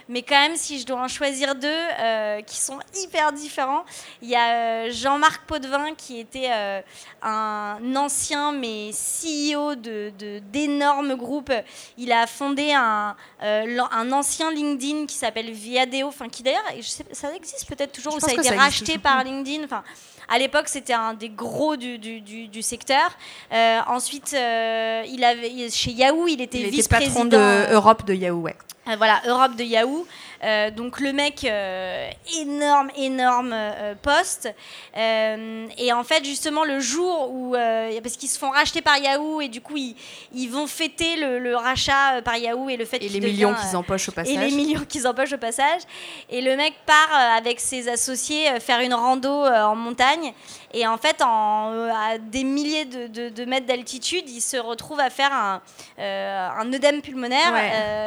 [0.10, 3.84] Mais quand même, si je dois en choisir deux euh, qui sont hyper différents,
[4.22, 4.54] il y a
[4.86, 6.82] euh, Jean-Marc Potvin qui était euh,
[7.22, 10.12] un ancien mais CEO de
[10.52, 11.52] d'énormes groupes.
[11.98, 16.64] Il a fondé un, un ancien LinkedIn qui s'appelle Viadeo, enfin qui d'ailleurs,
[17.12, 19.66] ça existe peut-être toujours, ou ça a été racheté par LinkedIn.
[19.66, 19.84] Enfin,
[20.30, 23.10] à l'époque, c'était un des gros du, du, du, secteur.
[23.52, 27.14] Euh, ensuite, il avait, chez Yahoo, il était vice-président.
[27.14, 28.56] patron de Europe de Yahoo, ouais.
[28.90, 30.06] Euh, voilà, Europe de Yahoo.
[30.44, 33.56] Euh, donc le mec, euh, énorme, énorme
[34.02, 34.54] poste.
[34.96, 37.56] et en fait, justement, le jour où,
[38.04, 39.96] parce qu'ils se font racheter par Yahoo et du coup, ils,
[40.34, 44.10] ils vont fêter le, rachat par Yahoo et le fait et les millions qu'ils empochent
[44.10, 44.34] au passage.
[44.34, 45.82] Et les millions qu'ils empochent au passage.
[46.30, 50.34] Et le mec part avec ses associés faire une rando en montagne.
[50.74, 55.10] Et en fait, en, à des milliers de, de, mètres d'altitude, il se retrouve à
[55.10, 55.62] faire un,
[55.98, 57.54] un œdème pulmonaire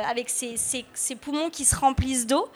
[0.08, 0.56] avec ses
[0.94, 2.48] ses, poumons qui se remplissent d'eau.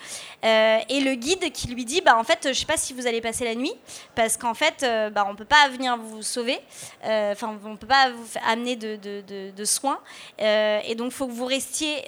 [0.44, 2.92] Euh, et le guide qui lui dit bah, En fait, je ne sais pas si
[2.92, 3.72] vous allez passer la nuit,
[4.14, 6.58] parce qu'en fait, euh, bah, on ne peut pas venir vous sauver,
[7.04, 10.00] euh, enfin, on ne peut pas vous amener de, soins.
[10.38, 12.04] et donc, il faut que vous restiez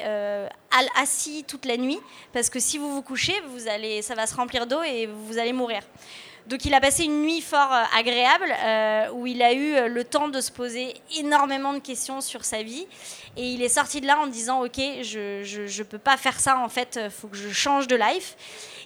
[0.96, 1.98] assis toute la nuit,
[2.32, 5.38] parce que si vous vous couchez, vous allez, ça va se remplir d'eau et vous
[5.38, 5.80] allez mourir.
[6.46, 8.54] Donc il a passé une nuit fort agréable
[9.14, 12.86] où il a eu le temps de se poser énormément de questions sur sa vie.
[13.36, 16.58] Et il est sorti de là en disant Ok, je ne peux pas faire ça
[16.58, 18.36] en fait, il faut que je change de life.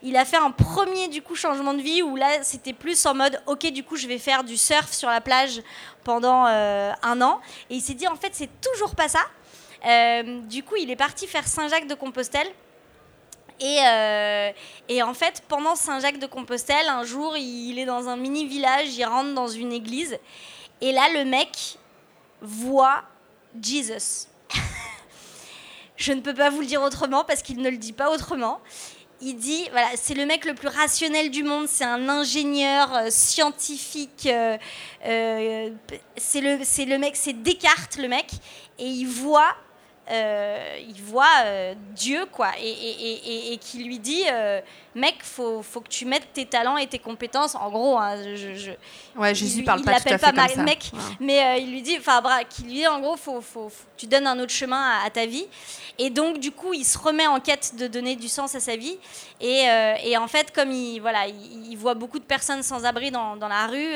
[0.03, 3.15] Il a fait un premier du coup changement de vie où là c'était plus en
[3.15, 5.61] mode Ok, du coup je vais faire du surf sur la plage
[6.05, 7.41] pendant un an.
[7.69, 9.25] Et il s'est dit En fait, c'est toujours pas ça.
[10.49, 12.49] du coup, il est parti faire Saint-Jacques de Compostelle.
[13.63, 14.53] Euh,
[14.89, 19.35] et, en fait, pendant Saint-Jacques-de-Compostelle, un jour, il est dans un mini village, il rentre
[19.35, 20.19] dans une église,
[20.81, 21.79] et là, le mec
[22.41, 23.03] voit
[23.61, 24.29] Jesus.
[26.01, 28.61] Je ne peux pas vous le dire autrement parce qu'il ne le dit pas autrement.
[29.21, 33.07] Il dit, voilà, c'est le mec le plus rationnel du monde, c'est un ingénieur euh,
[33.11, 34.57] scientifique, euh,
[36.17, 38.33] c'est le, le mec, c'est Descartes le mec,
[38.79, 39.55] et il voit
[40.11, 44.61] euh, il voit euh, Dieu, quoi, et, qui lui dit euh,
[44.97, 47.55] Mec, faut, faut que tu mettes tes talents et tes compétences.
[47.55, 48.73] En gros, hein, je,
[49.17, 52.21] ouais, Jésus il, parle pas tout à fait comme mec, mais il lui dit, enfin,
[52.49, 55.47] qui lui dit en gros, faut, faut, tu donnes un autre chemin à, ta vie.
[55.99, 58.75] Et donc, du coup, il se remet en quête de donner du sens à sa
[58.75, 58.99] vie.
[59.41, 63.49] Et, en fait, comme il, voilà, il, voit beaucoup de personnes sans abri dans, dans
[63.49, 63.95] la rue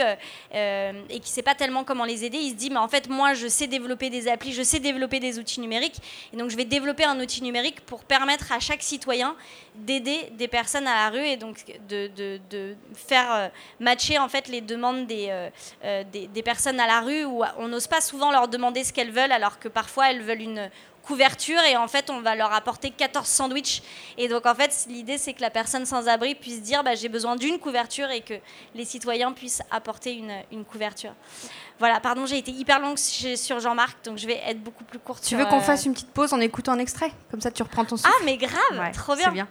[0.52, 3.08] et qui ne sait pas tellement comment les aider, il se dit Mais en fait,
[3.08, 6.00] moi, je sais développer des applis, je sais développer des outils numériques.
[6.32, 9.36] Et donc, je vais développer un outil numérique pour permettre à chaque citoyen
[9.74, 13.48] d'aider des personnes à la rue et donc de, faire euh,
[13.80, 15.50] matcher en fait les demandes des, euh,
[15.84, 19.10] euh, des, personnes à la rue où on n'ose pas souvent leur demander ce qu'elles
[19.10, 20.70] veulent alors que parfois elles veulent une
[21.02, 23.82] couverture et en fait on va leur apporter 14 sandwichs
[24.16, 27.08] et donc en fait l'idée c'est que la personne sans abri puisse dire bah, j'ai
[27.08, 28.34] besoin d'une couverture et que
[28.74, 31.12] les citoyens puissent apporter une, une couverture.
[31.80, 35.24] Voilà, pardon, j'ai été hyper longue sur Jean-Marc, donc je vais être beaucoup plus courte.
[35.24, 37.10] Tu veux qu'on euh, fasse une petite pause en écoutant un extrait?
[37.32, 38.12] Comme ça, tu reprends ton souffle.
[38.16, 39.32] Ah, mais grave, trop bien.
[39.32, 39.48] bien.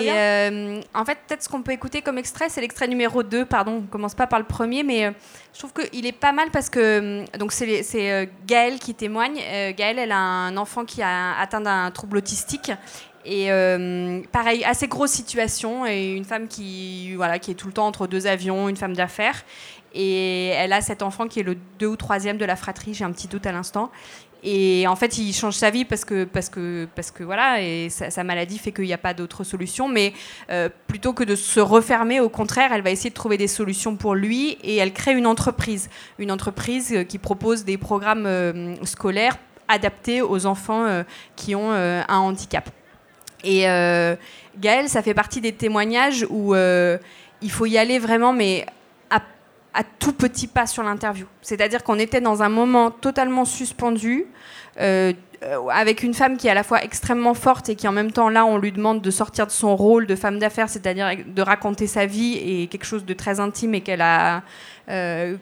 [0.00, 3.46] et euh, en fait, peut-être ce qu'on peut écouter comme extrait, c'est l'extrait numéro 2,
[3.46, 5.10] pardon, on commence pas par le premier, mais euh,
[5.54, 9.40] je trouve qu'il est pas mal parce que donc c'est Gaëlle qui témoigne.
[9.76, 12.70] Gaëlle, elle a un enfant qui a atteint d'un trouble autistique
[13.24, 13.48] et
[14.30, 18.06] pareil, assez grosse situation, et une femme qui, voilà, qui est tout le temps entre
[18.06, 19.42] deux avions, une femme d'affaires.
[19.96, 23.04] Et elle a cet enfant qui est le deux ou troisième de la fratrie, j'ai
[23.04, 23.90] un petit doute à l'instant.
[24.42, 27.88] Et en fait, il change sa vie parce que, parce que, parce que voilà, et
[27.88, 29.88] sa, maladie fait qu'il n'y a pas d'autre solution.
[29.88, 30.12] Mais
[30.50, 33.96] euh, plutôt que de se refermer, au contraire, elle va essayer de trouver des solutions
[33.96, 35.88] pour lui et elle crée une entreprise.
[36.18, 40.86] Une entreprise euh, qui propose des programmes euh, scolaires adaptés aux enfants
[41.34, 42.70] qui ont un handicap.
[43.42, 43.62] Et
[44.60, 48.64] Gaëlle, ça fait partie des témoignages où il faut y aller vraiment, mais
[49.76, 51.26] à tout petit pas sur l'interview.
[51.42, 54.26] C'est-à-dire qu'on était dans un moment totalement suspendu,
[54.78, 55.12] euh,
[55.70, 58.30] avec une femme qui est à la fois extrêmement forte et qui en même temps,
[58.30, 61.86] là, on lui demande de sortir de son rôle de femme d'affaires, c'est-à-dire de raconter
[61.86, 64.42] sa vie et quelque chose de très intime et qu'elle a,
[64.88, 65.36] euh,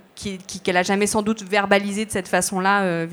[0.67, 3.07] a jamais sans doute verbalisé de cette façon-là euh,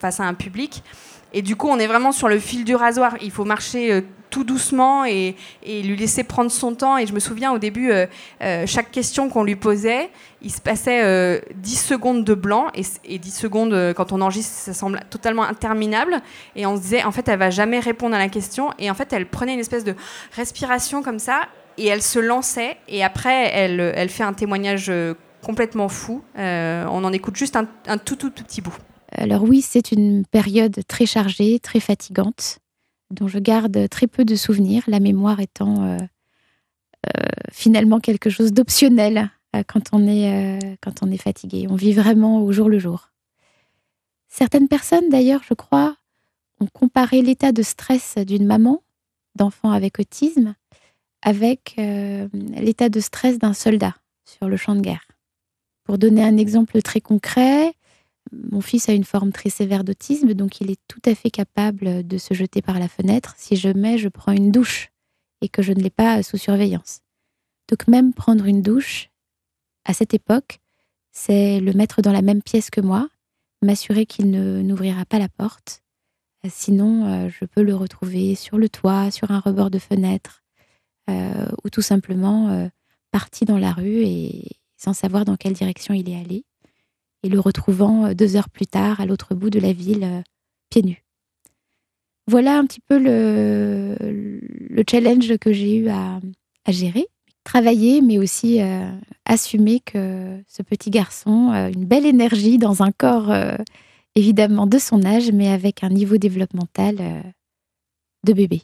[0.00, 0.84] face à un public.
[1.32, 3.16] Et du coup, on est vraiment sur le fil du rasoir.
[3.22, 5.34] Il faut marcher euh, tout doucement et,
[5.66, 6.98] lui laisser prendre son temps.
[6.98, 8.06] Et je me souviens au début, euh,
[8.42, 10.10] euh, chaque question qu'on lui posait,
[10.42, 12.68] il se passait 10 secondes de blanc.
[12.74, 16.20] Et, 10 secondes, quand on enregistre, ça semble totalement interminable.
[16.56, 18.70] Et on se disait, en fait, elle va jamais répondre à la question.
[18.78, 19.94] Et en fait, elle prenait une espèce de
[20.36, 21.42] respiration comme ça.
[21.78, 22.76] Et elle se lançait.
[22.88, 24.92] Et après, elle, elle fait un témoignage
[25.42, 26.22] complètement fou.
[26.36, 28.76] on en écoute juste un, un tout, tout, tout petit bout.
[29.14, 32.58] Alors oui, c'est une période très chargée, très fatigante,
[33.10, 35.98] dont je garde très peu de souvenirs, la mémoire étant euh,
[37.06, 41.66] euh, finalement quelque chose d'optionnel euh, quand, on est, fatigué.
[41.68, 43.10] On vit vraiment au jour le jour.
[44.28, 45.96] Certaines personnes, d'ailleurs, je crois,
[46.60, 48.82] ont comparé l'état de stress d'une maman
[49.34, 50.54] d'enfant avec autisme
[51.24, 53.94] avec l'état de stress d'un soldat
[54.24, 55.06] sur le champ de guerre.
[55.84, 57.74] Pour donner un exemple très concret,
[58.30, 62.06] mon fils a une forme très sévère d'autisme, donc il est tout à fait capable
[62.06, 64.90] de se jeter par la fenêtre si je mets, je prends une douche
[65.40, 67.00] et que je ne l'ai pas sous surveillance.
[67.68, 69.10] Donc même prendre une douche,
[69.84, 70.60] à cette époque,
[71.10, 73.08] c'est le mettre dans la même pièce que moi,
[73.62, 75.82] m'assurer qu'il ne n'ouvrira pas la porte.
[76.48, 80.42] Sinon, euh, je peux le retrouver sur le toit, sur un rebord de fenêtre,
[81.08, 82.68] euh, ou tout simplement euh,
[83.10, 86.44] parti dans la rue et sans savoir dans quelle direction il est allé,
[87.22, 90.22] et le retrouvant deux heures plus tard à l'autre bout de la ville,
[90.70, 91.04] pieds nus.
[92.28, 93.96] Voilà un petit peu le,
[94.72, 96.20] le challenge que j'ai eu à,
[96.68, 97.06] gérer
[97.44, 98.88] travailler, mais aussi euh,
[99.26, 103.56] assumer que ce petit garçon a une belle énergie dans un corps euh,
[104.14, 107.20] évidemment de son âge, mais avec un niveau développemental euh,
[108.24, 108.62] de bébé.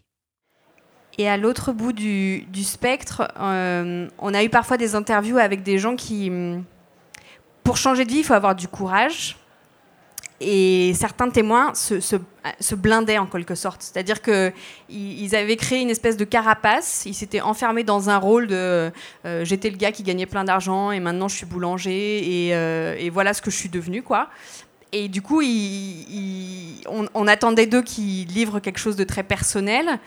[1.19, 5.97] Et à l'autre bout du spectre, on a eu parfois des interviews avec des gens
[5.97, 6.31] qui,
[7.69, 9.37] pour changer de vie, il faut avoir du courage,
[10.41, 13.83] et certains témoins se, blindaient en quelque sorte.
[13.83, 18.91] C'est-à-dire qu'ils avaient créé une espèce de carapace, ils s'étaient enfermés dans un rôle de
[19.27, 23.11] euh, j'étais le gars qui gagnait plein d'argent et maintenant je suis boulanger et, euh,
[23.13, 24.03] voilà ce que je suis devenu.
[24.03, 24.31] quoi.
[24.93, 25.43] Et du coup,
[26.89, 29.99] on, attendait d'eux qu'ils livrent quelque chose de très personnel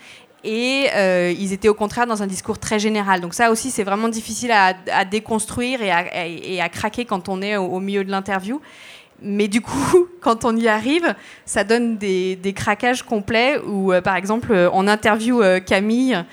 [0.44, 3.20] et euh, ils étaient au contraire dans un discours très général.
[3.20, 7.56] Donc ça aussi, c'est vraiment difficile à, déconstruire et à, et craquer quand on est
[7.56, 8.60] au milieu de l'interview
[9.24, 11.14] mais du coup, quand on y arrive,
[11.46, 16.24] ça donne des, craquages complets où, euh, par exemple, euh, on interview Camille,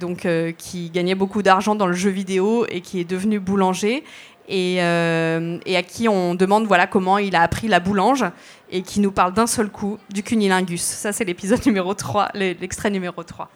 [0.00, 4.04] donc, qui gagnait beaucoup d'argent dans le jeu vidéo et qui est devenu boulanger,
[4.48, 8.24] et, à qui on demande voilà, comment il a appris la boulange,
[8.70, 10.82] et qui nous parle d'un seul coup du cunilingus.
[10.82, 13.48] Ça, c'est l'épisode numéro 3, l'extrait numéro 3.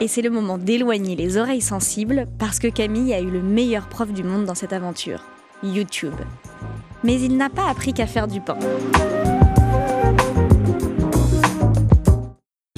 [0.00, 3.88] Et c'est le moment d'éloigner les oreilles sensibles parce que Camille a eu le meilleur
[3.88, 5.22] prof du monde dans cette aventure,
[5.62, 6.14] YouTube
[7.04, 8.58] mais il n'a pas appris qu'à faire du pain.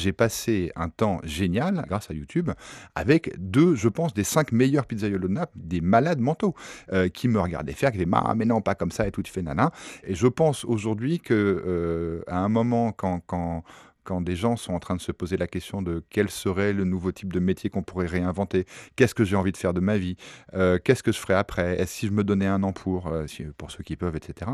[0.01, 2.51] J'ai passé un temps génial, grâce à YouTube,
[2.95, 6.55] avec deux, je pense, des cinq meilleurs pizzaiolos de des malades mentaux,
[6.93, 9.23] euh, qui me regardaient faire, qui disaient ah, mais non, pas comme ça, et tout,
[9.23, 9.71] tu fais nana.
[10.05, 13.63] Et je pense aujourd'hui que euh, à un moment, quand, quand
[14.05, 16.85] quand des gens sont en train de se poser la question de quel serait le
[16.85, 19.99] nouveau type de métier qu'on pourrait réinventer, qu'est-ce que j'ai envie de faire de ma
[19.99, 20.17] vie,
[20.55, 23.27] euh, qu'est-ce que je ferais après, est-ce si je me donnais un an pour, euh,
[23.57, 24.53] pour ceux qui peuvent, etc.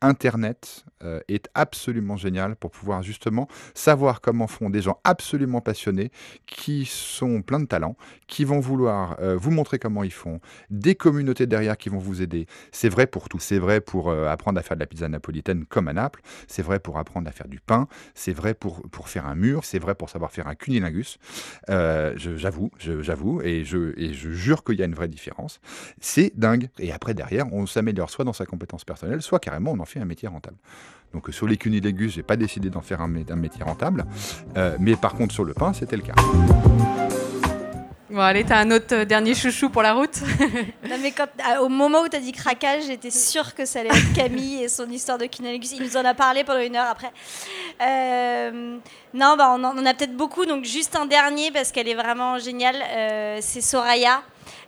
[0.00, 6.12] Internet euh, est absolument génial pour pouvoir justement savoir comment font des gens absolument passionnés
[6.46, 7.96] qui sont pleins de talent,
[8.28, 12.46] qui vont vouloir vous montrer comment ils font, des communautés derrière qui vont vous aider.
[12.70, 13.40] C'est vrai pour tout.
[13.40, 16.20] C'est vrai pour apprendre à faire de la pizza napolitaine comme à Naples.
[16.46, 17.88] C'est vrai pour apprendre à faire du pain.
[18.14, 19.64] C'est vrai pour, pour faire un mur.
[19.64, 21.18] C'est vrai pour savoir faire un cunilingus.
[21.68, 25.60] j'avoue, j'avoue, et je, et je jure qu'il y a une vraie différence.
[26.00, 26.68] C'est dingue.
[26.78, 30.00] Et après, derrière, on s'améliore soit dans sa compétence personnelle, soit carrément on en fait
[30.00, 30.56] un métier rentable.
[31.12, 34.04] Donc sur les cunilégus, j'ai pas décidé d'en faire un, métier rentable,
[34.56, 36.14] euh, mais par contre sur le pain, c'était le cas.
[38.10, 40.22] Bon, allez, t'as un autre euh, dernier chouchou pour la route
[40.88, 43.90] Non, mais quand, ah, au moment où t'as dit craquage, j'étais sûre que ça allait
[43.90, 45.72] être Camille et son histoire de cunilingus.
[45.72, 47.12] Il nous en a parlé pendant une heure après.
[47.82, 48.78] Euh,
[49.12, 52.38] non, bah, on en a peut-être beaucoup, donc juste un dernier parce qu'elle est vraiment
[52.38, 52.76] géniale.
[53.40, 54.22] c'est Soraya.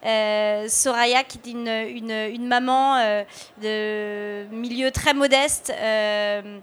[0.04, 3.22] Euh, Soraya, qui est une, maman euh,
[3.62, 5.72] de milieu très modeste.
[5.76, 6.58] Euh,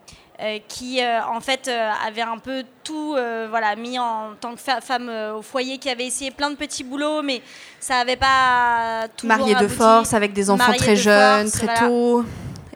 [0.67, 1.69] qui en fait
[2.05, 3.15] avait un peu tout
[3.49, 7.23] voilà mis en tant que femme au foyer qui avait essayé plein de petits boulots
[7.23, 7.41] mais
[7.79, 12.23] ça n'avait pas tout mariée de force avec des enfants très jeunes très tôt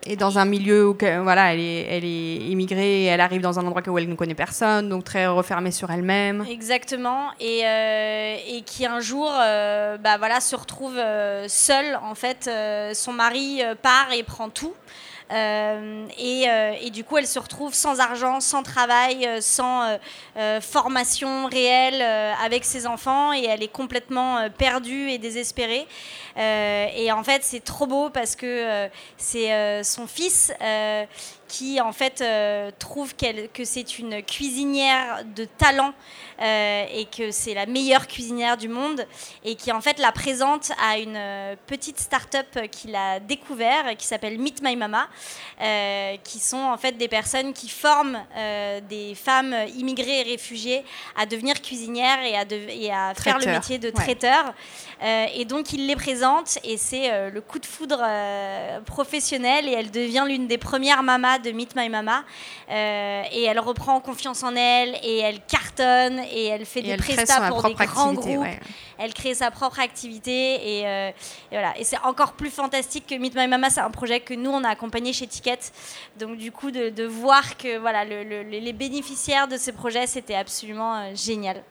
[0.03, 3.59] et dans un milieu où voilà, elle est, elle est immigrée, et elle arrive dans
[3.59, 6.45] un endroit où elle ne connaît personne, donc très refermée sur elle-même.
[6.49, 12.15] Exactement, et, euh, et qui un jour euh, bah, voilà, se retrouve euh, seule, en
[12.15, 12.49] fait.
[12.93, 14.73] son mari part et prend tout.
[15.31, 19.97] Euh, euh, et, du coup, elle se retrouve sans argent, sans travail, euh, sans
[20.61, 25.87] formation réelle avec ses enfants et elle est complètement perdue et désespérée.
[26.37, 30.53] et en fait, c'est trop beau parce que c'est son fils
[31.47, 32.23] qui en fait
[32.79, 35.93] trouve que c'est une cuisinière de talent
[36.41, 39.05] euh, et que c'est la meilleure cuisinière du monde
[39.43, 44.07] et qui en fait la présente à une euh, petite start-up qu'il a découvert qui
[44.07, 45.07] s'appelle Meet My Mama,
[45.61, 50.83] euh, qui sont en fait des personnes qui forment euh, des femmes immigrées et réfugiées
[51.17, 54.53] à devenir cuisinières et à, de- et à faire le métier de traiteur.
[55.33, 58.03] Et donc il les présente et c'est le coup de foudre
[58.85, 62.23] professionnel et elle devient l'une des premières mamas de Meet My Mama
[62.69, 67.47] et elle reprend confiance en elle et elle cartonne et elle fait Et des prestats
[67.49, 68.39] pour des grands groupes.
[68.41, 68.59] ouais.
[68.97, 71.13] elle crée sa propre activité et, euh, et
[71.55, 71.77] voilà.
[71.77, 73.69] Et c'est encore plus fantastique que Meet My Mama.
[73.69, 75.59] C'est un projet que nous on a accompagné chez Ticket.
[76.19, 80.07] Donc du coup de, de voir que voilà le- le- les bénéficiaires de ces projets
[80.07, 81.63] c'était absolument euh, génial.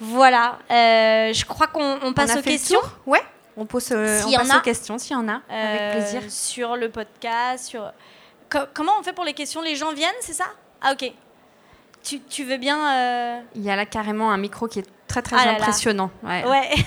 [0.00, 0.58] Voilà.
[0.70, 2.80] Euh, je crois qu'on on passe On aux questions.
[3.06, 3.20] Ouais.
[3.56, 5.40] On, pose, euh, S'il on passe aux questions s'il y en a.
[5.50, 6.22] Avec plaisir.
[6.30, 7.92] sur le podcast sur
[8.48, 9.60] Co- comment on fait pour les questions?
[9.60, 10.46] Les gens viennent c'est ça?
[10.80, 11.12] Ah ok
[12.02, 15.22] tu, tu veux bien euh, Il y a là carrément un micro qui est très
[15.22, 15.58] très Ah là là.
[15.58, 16.10] impressionnant.
[16.22, 16.44] Ouais.
[16.46, 16.70] Ouais.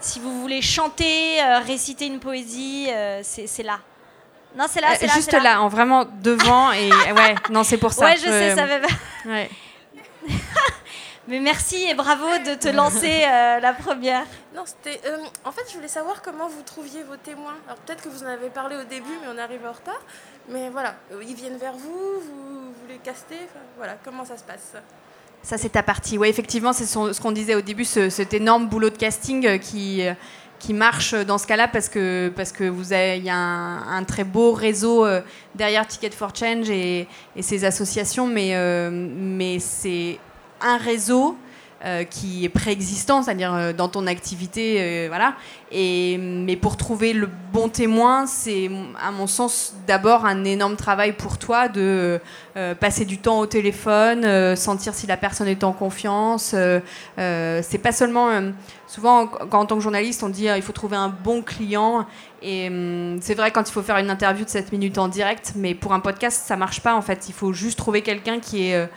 [0.00, 3.78] si vous voulez chanter, euh, réciter une poésie, euh, c'est là.
[4.56, 5.12] Non, c'est là, c'est là.
[5.14, 5.60] Juste là.
[5.60, 8.06] en vraiment devant et ouais, non c'est pour ça.
[8.06, 8.76] Ouais, je sais, ça va.
[9.26, 9.50] ouais.
[11.28, 14.24] Mais merci et bravo de te lancer euh, la première.
[14.56, 14.98] Non, c'était.
[15.06, 17.52] euh, en fait, je voulais savoir comment vous trouviez vos témoins.
[17.66, 20.00] Alors peut-être que vous en avez parlé au début, mais on arrive en retard.
[20.48, 23.36] Mais voilà, euh, ils viennent vers vous, vous, vous les castez.
[23.76, 24.72] voilà, comment ça se passe?
[25.42, 26.16] Ça, c'est ta partie.
[26.16, 29.58] Oui, effectivement, c'est ce qu'on disait au début, ce- cet énorme boulot de casting euh,
[29.58, 30.02] qui,
[30.58, 34.24] qui marche dans ce cas-là parce que, parce que vous avez, y a un, très
[34.24, 35.06] beau réseau
[35.54, 38.56] derrière Ticket for Change et, et ses associations, mais,
[38.90, 40.18] mais c'est
[40.62, 41.36] un réseau
[41.84, 45.34] euh, qui est préexistant, c'est-à-dire euh, dans ton activité, euh, voilà.
[45.70, 51.12] Et, mais pour trouver le bon témoin, c'est à mon sens d'abord un énorme travail
[51.12, 52.18] pour toi de
[52.80, 56.54] passer du temps au téléphone, sentir si la personne est en confiance.
[57.16, 58.30] c'est pas seulement
[58.86, 62.06] souvent quand en tant que journaliste on dit il faut trouver un bon client
[62.42, 62.70] et
[63.20, 65.92] c'est vrai quand il faut faire une interview de 7 minutes en direct, mais pour
[65.92, 67.28] un podcast ça marche pas en fait.
[67.28, 68.88] Il faut juste trouver quelqu'un qui est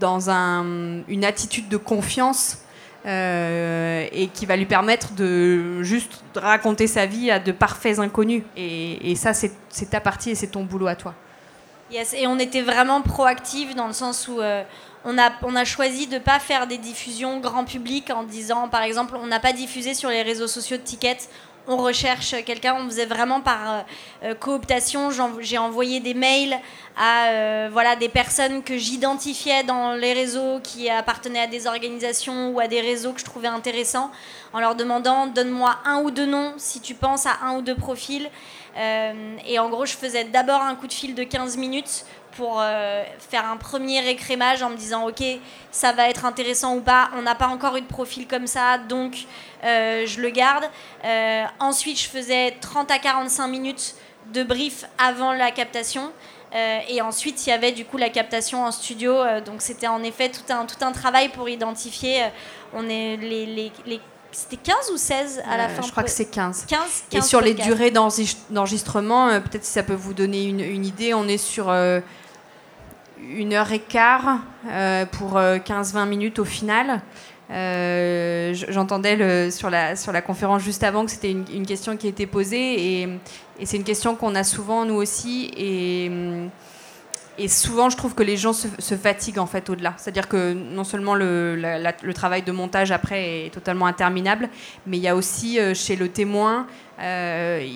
[0.00, 2.58] dans un, une attitude de confiance
[3.06, 8.44] euh, et qui va lui permettre de juste raconter sa vie à de parfaits inconnus.
[8.56, 11.14] Et, ça, c'est ta partie et c'est ton boulot à toi.
[11.92, 14.62] Yes, et on était vraiment proactifs dans le sens où euh,
[15.04, 18.68] on, a, on a choisi de ne pas faire des diffusions grand public en disant,
[18.68, 21.18] par exemple, on n'a pas diffusé sur les réseaux sociaux de Ticket,
[21.66, 23.80] on recherche quelqu'un, on faisait vraiment par euh,
[24.24, 25.10] euh, cooptation.
[25.40, 26.58] J'ai envoyé des mails
[26.96, 32.50] à euh, voilà, des personnes que j'identifiais dans les réseaux qui appartenaient à des organisations
[32.50, 34.10] ou à des réseaux que je trouvais intéressants
[34.52, 37.74] en leur demandant donne-moi un ou deux noms si tu penses à un ou deux
[37.74, 38.28] profils.
[39.46, 42.04] Et en gros, je faisais d'abord un coup de fil de 15 minutes
[42.36, 45.22] pour euh, faire un premier écrémage en me disant ok
[45.70, 47.10] ça va être intéressant ou pas.
[47.16, 49.24] On n'a pas encore eu de profil comme ça donc
[49.64, 50.64] euh, je le garde.
[51.04, 53.94] Euh, ensuite je faisais 30 à 45 minutes
[54.32, 56.10] de brief avant la captation.
[56.54, 59.12] Euh, et ensuite il y avait du coup la captation en studio.
[59.12, 62.28] Euh, donc c'était en effet tout un, tout un travail pour identifier euh,
[62.74, 64.00] on est les, les, les-
[64.32, 66.66] c'était 15 ou 16 à la fin je crois que c'est 15.
[66.66, 70.58] 15, Et 15 sur les durées d'enregistre- d'enregistrement, peut-être si ça peut vous donner une,
[70.60, 71.66] une idée, on est sur
[73.30, 77.00] une heure et quart euh, pour euh, 15-20 minutes au final.
[77.50, 82.26] Euh, J'entendais sur, la, sur la conférence juste avant que c'était une, question qui était
[82.26, 83.08] posée et,
[83.64, 88.54] c'est une question qu'on a souvent nous aussi et, souvent je trouve que les gens
[88.54, 89.92] se, fatiguent en fait au-delà.
[89.98, 94.48] C'est-à-dire que non seulement le, travail de montage après est totalement interminable,
[94.86, 96.66] mais il y a aussi euh, chez le témoin,
[97.00, 97.66] euh,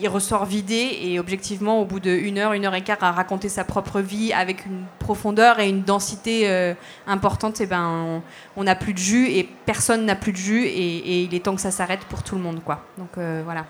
[0.00, 3.48] il, ressort vidé et objectivement au bout d'une heure, une heure et quart à raconter
[3.48, 6.74] sa propre vie avec une profondeur et une densité euh,
[7.06, 8.22] importante, et ben
[8.56, 11.54] on n'a plus de jus et personne n'a plus de jus et, il est temps
[11.54, 12.84] que ça s'arrête pour tout le monde quoi.
[12.98, 13.64] Donc euh, voilà.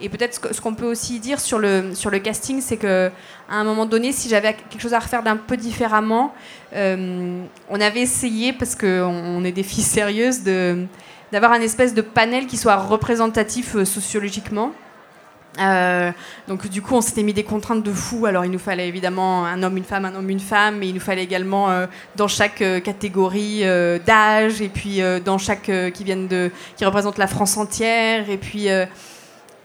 [0.00, 3.10] Et peut-être ce qu'on peut aussi dire sur le sur le casting, c'est que
[3.50, 6.32] à un moment donné, si j'avais quelque chose à refaire d'un peu différemment,
[6.74, 10.86] on avait essayé parce que on, on est des filles sérieuses de
[11.32, 14.72] d'avoir un espèce de panel qui soit représentatif euh, sociologiquement.
[15.60, 16.10] Euh,
[16.46, 18.26] donc du coup, on s'était mis des contraintes de fou.
[18.26, 20.94] Alors il nous fallait évidemment un homme, une femme, un homme, une femme, mais il
[20.94, 23.62] nous fallait également euh, dans chaque catégorie
[24.06, 28.68] d'âge et puis dans chaque qui viennent de qui représente la France entière et puis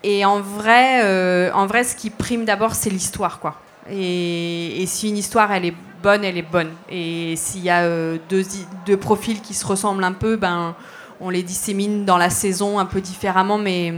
[0.03, 3.55] et en vrai, en vrai, ce qui prime d'abord, c'est l'histoire, quoi.
[3.89, 6.71] Et, et si une histoire, elle est bonne, elle est bonne.
[6.89, 7.87] Et s'il y a
[8.29, 8.43] deux,
[8.85, 10.75] deux profils qui se ressemblent un peu, ben,
[11.19, 13.93] on les dissémine dans la saison un peu différemment, mais,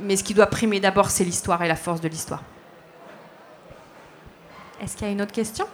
[0.00, 2.42] mais ce qui doit primer d'abord, c'est l'histoire et la force de l'histoire.
[4.80, 5.66] Est-ce qu'il y a une autre question?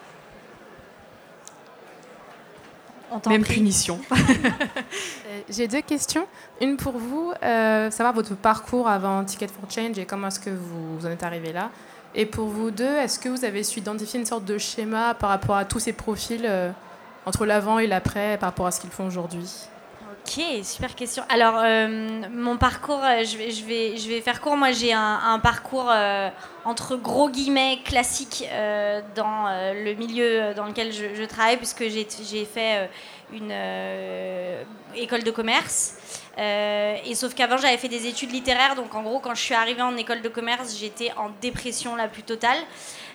[3.29, 3.55] Même prie.
[3.55, 3.99] punition.
[5.31, 6.27] Euh, J'ai deux questions.
[6.61, 10.51] Une pour vous, euh, savoir votre parcours avant Ticket for Change et comment est-ce que
[10.51, 11.71] vous, vous en êtes arrivé là.
[12.17, 15.31] Et pour vous deux, est-ce que vous avez su identifier une sorte de schéma par
[15.31, 16.73] rapport à tous ces profils euh,
[17.27, 19.69] entre l'avant et l'après par rapport à ce qu'ils font aujourd'hui?
[20.27, 21.23] Ok, super question.
[21.29, 21.89] Alors, euh,
[22.31, 24.57] mon parcours, euh, je vais, faire court.
[24.57, 26.29] Moi, j'ai un, parcours euh,
[26.65, 28.45] entre gros guillemets classique
[29.15, 32.89] dans le milieu dans lequel je, je travaille, puisque j'ai fait
[33.33, 33.53] une
[34.95, 35.97] école de commerce.
[36.39, 38.75] Et sauf qu'avant, j'avais fait des études littéraires.
[38.75, 42.09] Donc, en gros, quand je suis arrivée en école de commerce, j'étais en dépression la
[42.09, 42.59] plus totale.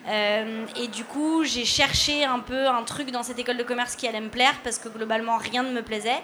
[0.08, 3.96] Euh, et du coup, j'ai cherché un peu un truc dans cette école de commerce
[3.96, 6.22] qui allait me plaire, parce que globalement, rien ne me plaisait.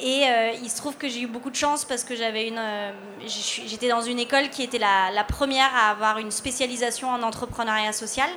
[0.00, 2.58] Et euh, il se trouve que j'ai eu beaucoup de chance parce que j'avais une,
[2.58, 2.90] euh,
[3.26, 7.92] j'étais dans une école qui était la, la première à avoir une spécialisation en entrepreneuriat
[7.92, 8.28] social.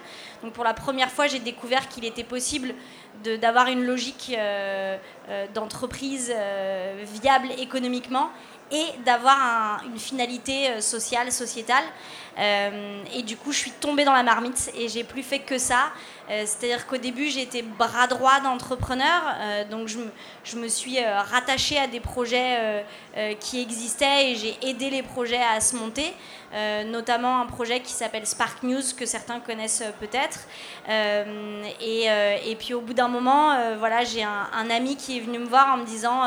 [0.43, 2.75] Donc pour la première fois, j'ai découvert qu'il était possible
[3.41, 4.37] d'avoir une logique
[5.53, 6.31] d'entreprise
[7.21, 8.29] viable économiquement
[8.71, 11.83] et d'avoir un- une finalité euh, sociale, sociétale.
[12.37, 15.57] Euh, et du coup, je suis tombée dans la marmite et j'ai plus fait que
[15.57, 15.91] ça.
[16.29, 19.21] Euh, C'est-à-dire qu'au début, j'étais bras droit d'entrepreneur,
[19.69, 19.99] donc je
[20.43, 20.99] je me suis
[21.31, 22.83] rattachée à des projets
[23.39, 26.13] qui existaient et j'ai aidé les projets à se monter,
[26.87, 30.39] notamment un projet qui s'appelle Spark News, que certains connaissent peut-être.
[31.81, 32.05] Et,
[32.51, 35.73] et puis au bout d'un moment, voilà, j'ai un ami qui est venu me voir
[35.73, 36.21] en me disant...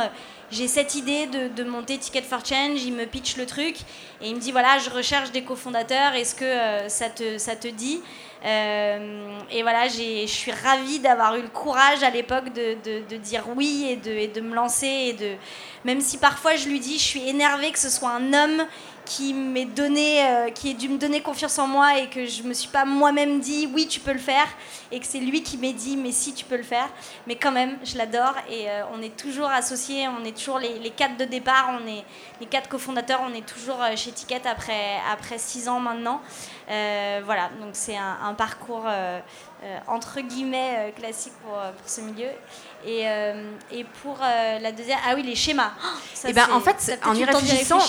[0.50, 3.76] j'ai cette idée de, de monter Ticket for Change, il me pitch le truc
[4.20, 7.54] et il me dit voilà, je recherche des cofondateurs, est-ce que euh, ça, te, ça
[7.56, 8.00] te dit?
[8.44, 13.44] Euh, Et voilà, je suis ravie d'avoir eu le courage à l'époque de, de- dire
[13.56, 14.86] oui et de, de me lancer.
[14.86, 15.32] Et de,
[15.84, 18.64] même si parfois je lui dis, je suis énervée que ce soit un homme
[19.08, 22.42] qui m'ait donné, euh, qui ait dû me donner confiance en moi et que je
[22.42, 24.46] me suis pas moi-même dit oui tu peux le faire
[24.92, 26.88] et que c'est lui qui m'ait dit mais si tu peux le faire.
[27.26, 30.90] Mais quand même je l'adore et euh, on est toujours associés on est toujours les,
[30.90, 32.04] quatre de départ on est
[32.40, 36.20] les quatre cofondateurs on est toujours euh, chez Ticket après après six ans maintenant.
[36.68, 38.84] Voilà donc c'est un, un parcours
[39.86, 42.28] entre guillemets euh, classique pour, euh, pour ce milieu
[42.86, 46.46] et, euh, et pour euh, la deuxième ah oui les schémas Oh, ça, Eh ben,
[46.52, 47.80] en fait, en y réfléchissant,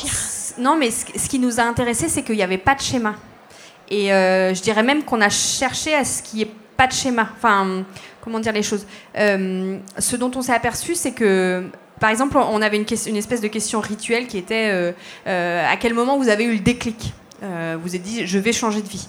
[0.57, 3.15] non, mais ce, ce qui nous a intéressé, c'est qu'il n'y avait pas de schéma.
[3.89, 6.93] Et euh, je dirais même qu'on a cherché à ce qu'il n'y ait pas de
[6.93, 7.29] schéma.
[7.35, 7.83] Enfin,
[8.21, 8.85] comment dire les choses?
[9.17, 11.65] Euh, Ce dont on s'est aperçu, c'est que,
[11.99, 14.91] par exemple, on avait une, espèce de question rituelle qui était euh,
[15.27, 17.13] euh, à quel moment vous avez eu le déclic?
[17.41, 19.07] Euh, Vous avez dit, je vais changer de vie.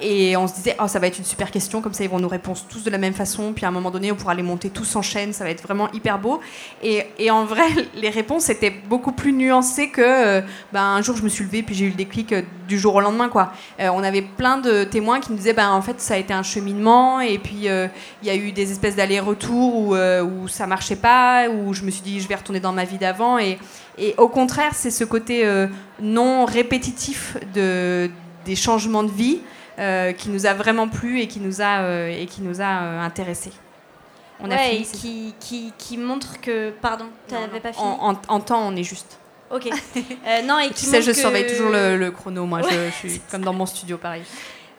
[0.00, 2.18] Et on se disait, oh, ça va être une super question, comme ça ils vont
[2.18, 4.42] nous répondre tous de la même façon, puis à un moment donné, on pourra les
[4.42, 6.40] monter tous en chaîne, ça va être vraiment hyper beau.
[6.82, 10.40] Et, en vrai, les réponses étaient beaucoup plus nuancées que euh,
[10.72, 12.94] ben, un jour je me suis levée, puis j'ai eu le déclic euh, du jour
[12.94, 13.28] au lendemain.
[13.28, 13.52] Quoi.
[13.80, 16.32] Euh, on avait plein de témoins qui nous disaient, ben, en fait, ça a été
[16.32, 17.90] un cheminement, et puis il
[18.26, 21.90] y a eu des espèces d'allers-retours où, euh, où ça marchait pas, où je me
[21.90, 23.38] suis dit, je vais retourner dans ma vie d'avant.
[23.38, 23.58] Et,
[23.98, 25.46] et au contraire, c'est ce côté
[26.00, 28.10] non répétitif de,
[28.46, 29.40] des changements de vie
[30.12, 33.00] qui nous a vraiment plu et qui nous a, euh, et qui nous a euh,
[33.00, 33.52] intéressés.
[34.42, 37.72] On a Ouais, fini, et c'est- qui, qui, qui montre que pardon tu n'avais pas
[37.72, 39.18] fini en, en- en temps, on est juste.
[39.50, 39.68] Ok.
[40.26, 42.60] Euh, non, et Tu sais, je que- surveille toujours le, le chrono, moi.
[42.60, 44.22] Ouais, je, je suis comme dans mon studio, pareil.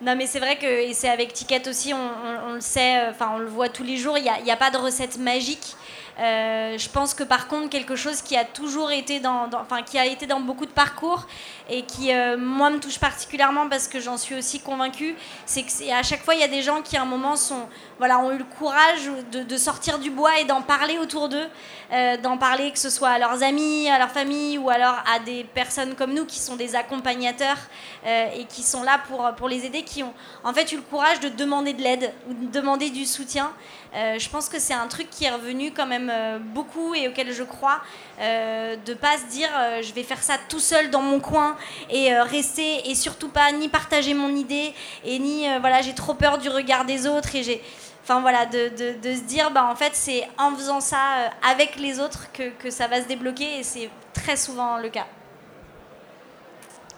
[0.01, 2.97] Non, mais c'est vrai que et c'est avec Ticket aussi, on, on- on le sait,
[2.97, 4.71] euh, enfin on le voit tous les jours, il n'y a, il y a pas
[4.71, 5.75] de recette magique.
[6.19, 9.97] Euh, je pense que par contre, quelque chose qui a toujours été dans, enfin qui
[9.97, 11.25] a été dans beaucoup de parcours
[11.69, 15.91] et qui, euh, moi, me touche particulièrement parce que j'en suis aussi convaincue, c'est que
[15.91, 18.31] à chaque fois, il y a des gens qui, à un moment, sont, voilà, ont
[18.31, 21.47] eu le courage de, sortir du bois et d'en parler autour d'eux,
[21.93, 25.19] euh, d'en parler que ce soit à leurs amis, à leur famille ou alors à
[25.19, 27.57] des personnes comme nous qui sont des accompagnateurs
[28.05, 31.19] et qui sont là pour, pour les aider, qui ont en fait eu le courage
[31.19, 33.51] de demander de l'aide ou de demander du soutien.
[33.93, 37.09] Euh, je pense que c'est un truc qui est revenu quand même euh, beaucoup et
[37.09, 37.81] auquel je crois,
[38.21, 41.57] euh, de pas se dire euh, je vais faire ça tout seul dans mon coin
[41.89, 44.73] et rester et surtout pas ni partager mon idée
[45.03, 47.61] et ni voilà j'ai trop peur du regard des autres et j'ai
[48.03, 52.31] Enfin voilà, de, se dire, bah, en fait, c'est en faisant ça avec les autres
[52.33, 55.05] que, que ça va se débloquer et c'est très souvent le cas.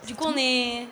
[0.07, 0.87] Du coup, on est.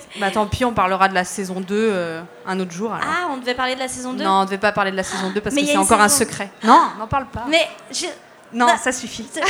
[0.20, 2.92] Bah tant pis, on parlera de la saison 2 euh, un autre jour.
[2.92, 3.06] alors.
[3.08, 5.02] Ah, on devait parler de la saison 2 non, on devait pas parler de la
[5.02, 6.50] saison 2 parce Mais que c'est encore un secret.
[6.64, 7.44] Non, n'en parle pas.
[7.48, 8.06] Mais je-
[8.52, 9.26] Non, Bah, ça suffit.
[9.34, 9.44] il y a,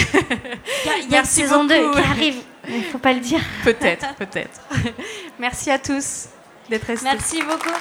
[0.85, 1.99] il y a une Merci saison 2 beaucoup.
[1.99, 2.37] qui arrive,
[2.69, 3.41] il faut pas le dire.
[3.65, 4.61] Peut-être, peut-être.
[5.39, 6.27] Merci à tous
[6.71, 7.05] d'être restés.
[7.11, 7.75] Merci beaucoup.